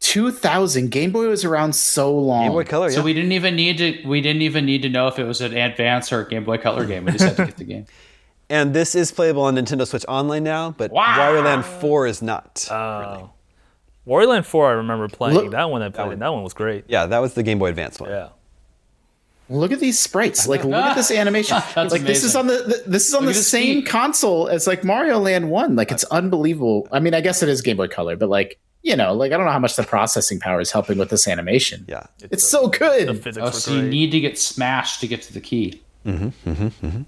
[0.00, 0.90] Two thousand.
[0.90, 2.44] Game Boy was around so long.
[2.46, 2.94] Game Boy Color, yeah.
[2.96, 4.02] So we didn't even need to.
[4.08, 6.56] We didn't even need to know if it was an Advance or a Game Boy
[6.58, 7.04] Color game.
[7.04, 7.86] We just had to get the game.
[8.50, 11.16] and this is playable on Nintendo Switch Online now, but Wow.
[11.18, 12.66] Wario Land 4 is not.
[12.70, 13.30] Oh.
[14.06, 14.68] Wario Land four.
[14.70, 15.82] I remember playing Look- that one.
[15.82, 16.08] I played.
[16.08, 16.18] one.
[16.18, 16.84] That one was great.
[16.88, 18.10] yeah, that was the Game Boy Advance one.
[18.10, 18.28] Yeah.
[19.52, 20.46] Look at these sprites.
[20.52, 21.58] Like, look at this animation.
[21.74, 22.54] That's like, this is on the,
[22.84, 23.86] the this is on Look the same feet.
[23.86, 25.76] console as like Mario Land One.
[25.76, 26.88] Like, it's unbelievable.
[26.90, 29.36] I mean, I guess it is Game Boy Color, but like, you know, like I
[29.36, 31.84] don't know how much the processing power is helping with this animation.
[31.88, 32.06] Yeah.
[32.30, 33.22] It's so The good.
[33.22, 35.80] physics Oh, so you need to get smashed to get to the key.
[36.04, 36.50] Mm-hmm.
[36.50, 37.02] Mm-hmm.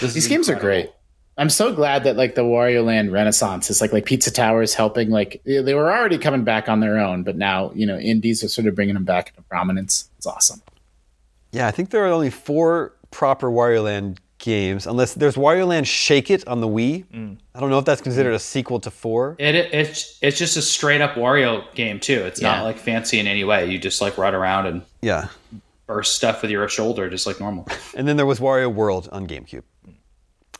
[0.00, 0.90] These games are great.
[1.36, 4.72] I'm so glad that like the Wario Land Renaissance is like like Pizza Tower is
[4.74, 5.10] helping.
[5.10, 8.44] Like they they were already coming back on their own, but now you know indies
[8.44, 10.08] are sort of bringing them back into prominence.
[10.16, 10.62] It's awesome.
[11.54, 15.86] Yeah, I think there are only four proper Wario Land games, unless there's Wario Land
[15.86, 17.06] Shake It on the Wii.
[17.06, 17.38] Mm.
[17.54, 18.36] I don't know if that's considered mm.
[18.36, 19.36] a sequel to four.
[19.38, 22.24] It, it it's it's just a straight up Wario game too.
[22.24, 22.56] It's Yeah.
[22.56, 23.66] not like fancy in any way.
[23.66, 25.28] You just like run around and Yeah.
[25.86, 27.68] burst stuff with your shoulder just like normal.
[27.96, 29.62] And then there was Wario World on GameCube.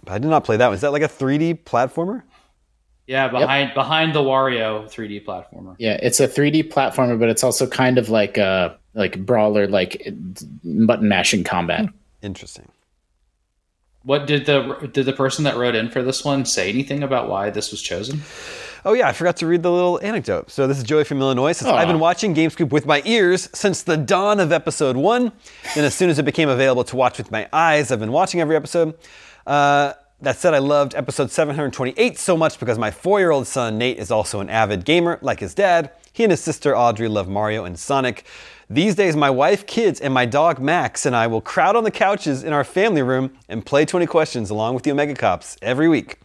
[0.04, 0.74] But I did not play that one.
[0.76, 2.22] Is that like a 3D platformer?
[3.08, 5.74] Yeah, behind behind the Wario 3D platformer.
[5.78, 10.06] Yeah, it's a 3D platformer, but it's also kind of like a like brawler, like
[10.64, 11.88] button mashing combat.
[12.22, 12.68] Interesting.
[14.02, 17.28] What did the did the person that wrote in for this one say anything about
[17.28, 18.22] why this was chosen?
[18.86, 20.50] Oh yeah, I forgot to read the little anecdote.
[20.50, 21.52] So this is Joey from Illinois.
[21.52, 25.32] Says, I've been watching GameScoop with my ears since the dawn of episode one.
[25.74, 28.42] and as soon as it became available to watch with my eyes, I've been watching
[28.42, 28.94] every episode.
[29.46, 34.10] Uh, that said, I loved episode 728 so much because my four-year-old son Nate is
[34.10, 35.90] also an avid gamer, like his dad.
[36.12, 38.24] He and his sister Audrey love Mario and Sonic.
[38.70, 41.91] These days, my wife, kids, and my dog Max and I will crowd on the
[41.91, 45.89] couches in our family room and play 20 questions along with the Omega Cops every
[45.89, 46.19] week.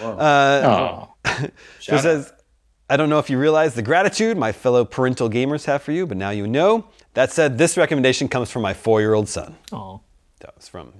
[0.00, 1.08] Oh,
[1.80, 2.32] So it says,
[2.88, 6.06] I don't know if you realize the gratitude my fellow parental gamers have for you,
[6.06, 6.86] but now you know.
[7.14, 9.56] That said, this recommendation comes from my four year old son.
[9.72, 9.98] Aw.
[10.40, 10.92] That was from.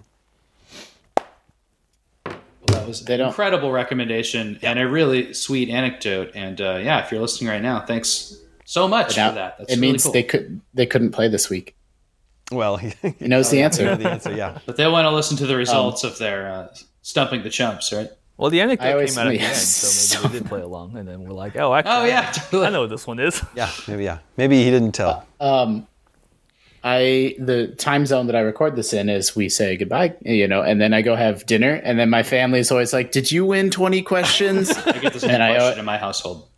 [2.66, 6.32] That was an incredible recommendation and a really sweet anecdote.
[6.34, 8.36] And uh, yeah, if you're listening right now, thanks
[8.70, 9.58] so much now for that.
[9.58, 10.12] That's it really means cool.
[10.12, 11.74] they could they couldn't play this week.
[12.52, 13.96] Well, he, He knows the know answer.
[13.96, 14.58] the answer, yeah.
[14.66, 16.68] but they want to listen to the Um, results of their uh,
[17.02, 18.08] stumping the chumps, right?
[18.36, 20.60] Well, the I anecdote always- came out at the end, so maybe they did play
[20.62, 22.66] along, and then we're like, oh, actually, Oh yeah, totally.
[22.66, 23.42] I know what this one is.
[23.54, 24.18] Yeah, maybe, yeah.
[24.36, 25.26] Maybe he didn't tell.
[25.40, 25.86] Um,
[26.82, 30.62] I the time zone that I record this in is we say goodbye, you know,
[30.62, 33.44] and then I go have dinner, and then my family is always like, "Did you
[33.44, 36.48] win twenty questions?" I get this And I- question in my household.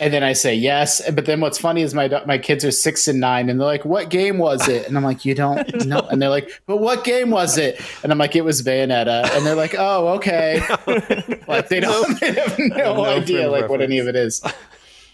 [0.00, 3.08] And then I say yes, but then what's funny is my my kids are six
[3.08, 6.00] and nine, and they're like, "What game was it?" And I'm like, "You don't know,"
[6.10, 9.44] and they're like, "But what game was it?" And I'm like, "It was Bayonetta," and
[9.44, 10.60] they're like, "Oh, okay."
[11.48, 14.42] like they don't they have no, No idea like what any of it is.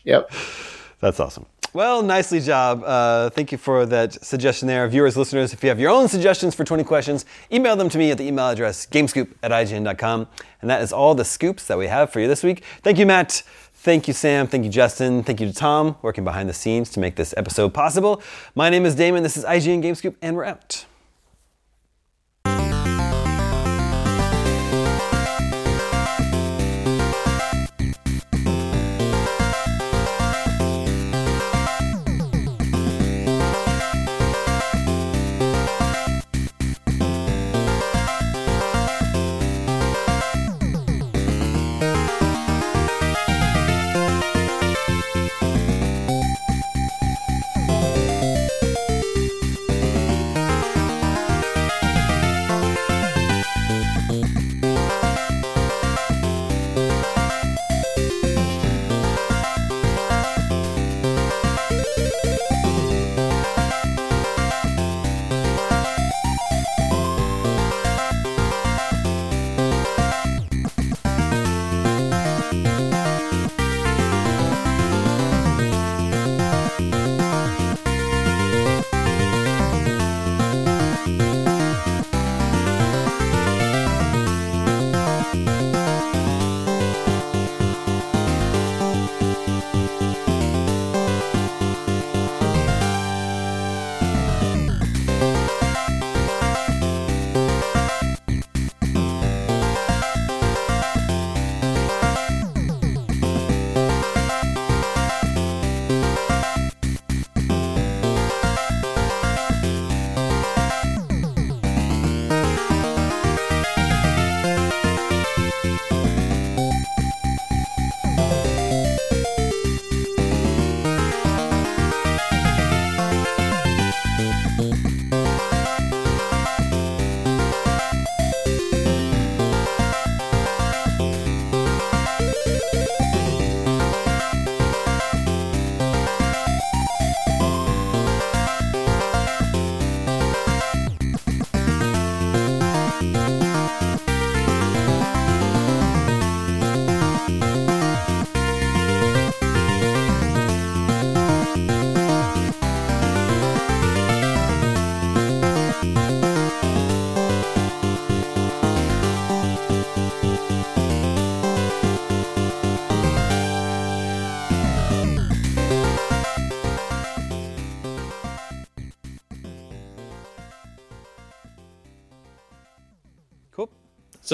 [0.05, 0.31] Yep.
[1.01, 1.47] That's awesome.
[1.75, 2.85] Well, nicely job.
[2.85, 4.87] Uh, thank you for that suggestion there.
[4.87, 8.13] Viewers, listeners, if you have your own suggestions for 20 questions, email them to me
[8.13, 10.29] at the email address gamescoop at ign.com.
[10.61, 12.63] And that is all the scoops that we have for you this week.
[12.83, 13.43] Thank you, Matt.
[13.85, 14.47] Thank you, Sam.
[14.47, 15.23] Thank you, Justin.
[15.23, 18.23] Thank you to Tom, working behind the scenes to make this episode possible.
[18.55, 19.23] My name is Daemon.
[19.23, 20.87] This is IGN Gamescoop, and we're out.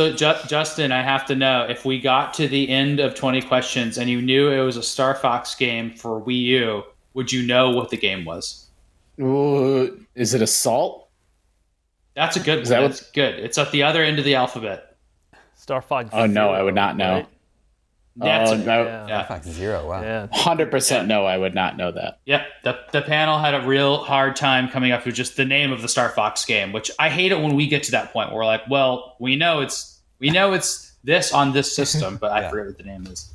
[0.00, 3.42] So, Ju- Justin, I have to know if we got to the end of 20
[3.42, 7.46] questions and you knew it was a Star Fox game for Wii U, would you
[7.46, 8.70] know what the game was?
[9.20, 11.10] Ooh, is it assault?
[12.14, 12.60] That's a good.
[12.60, 13.40] Is that what- That's good.
[13.40, 14.96] It's at the other end of the alphabet.
[15.54, 16.08] Star Fox.
[16.14, 17.12] Oh no, I would not know.
[17.16, 17.26] right?
[18.16, 19.06] That's oh a- no, Yeah.
[19.30, 19.42] yeah.
[19.42, 19.88] Zero.
[19.88, 20.02] Wow.
[20.02, 20.26] Yeah.
[20.32, 22.18] hundred percent no, I would not know that.
[22.26, 22.46] Yep.
[22.64, 25.80] The, the panel had a real hard time coming up with just the name of
[25.80, 28.38] the Star Fox game, which I hate it when we get to that point where
[28.38, 32.40] we're like, well, we know it's we know it's this on this system, but I
[32.42, 32.50] Yeah.
[32.50, 33.32] forget what the name is.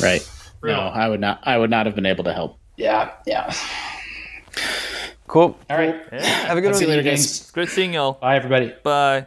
[0.00, 0.28] Right?
[0.60, 0.76] Real.
[0.76, 1.40] No, I would not.
[1.44, 2.58] I would not have been able to help.
[2.76, 3.10] Yeah.
[3.26, 3.52] Yeah.
[5.26, 5.56] Cool.
[5.68, 5.96] All right.
[6.12, 6.20] Yeah.
[6.22, 7.24] Have a good See you later, guys.
[7.38, 7.50] Thanks.
[7.50, 8.12] Great seeing y'all.
[8.12, 8.74] Bye, everybody.
[8.82, 9.26] Bye.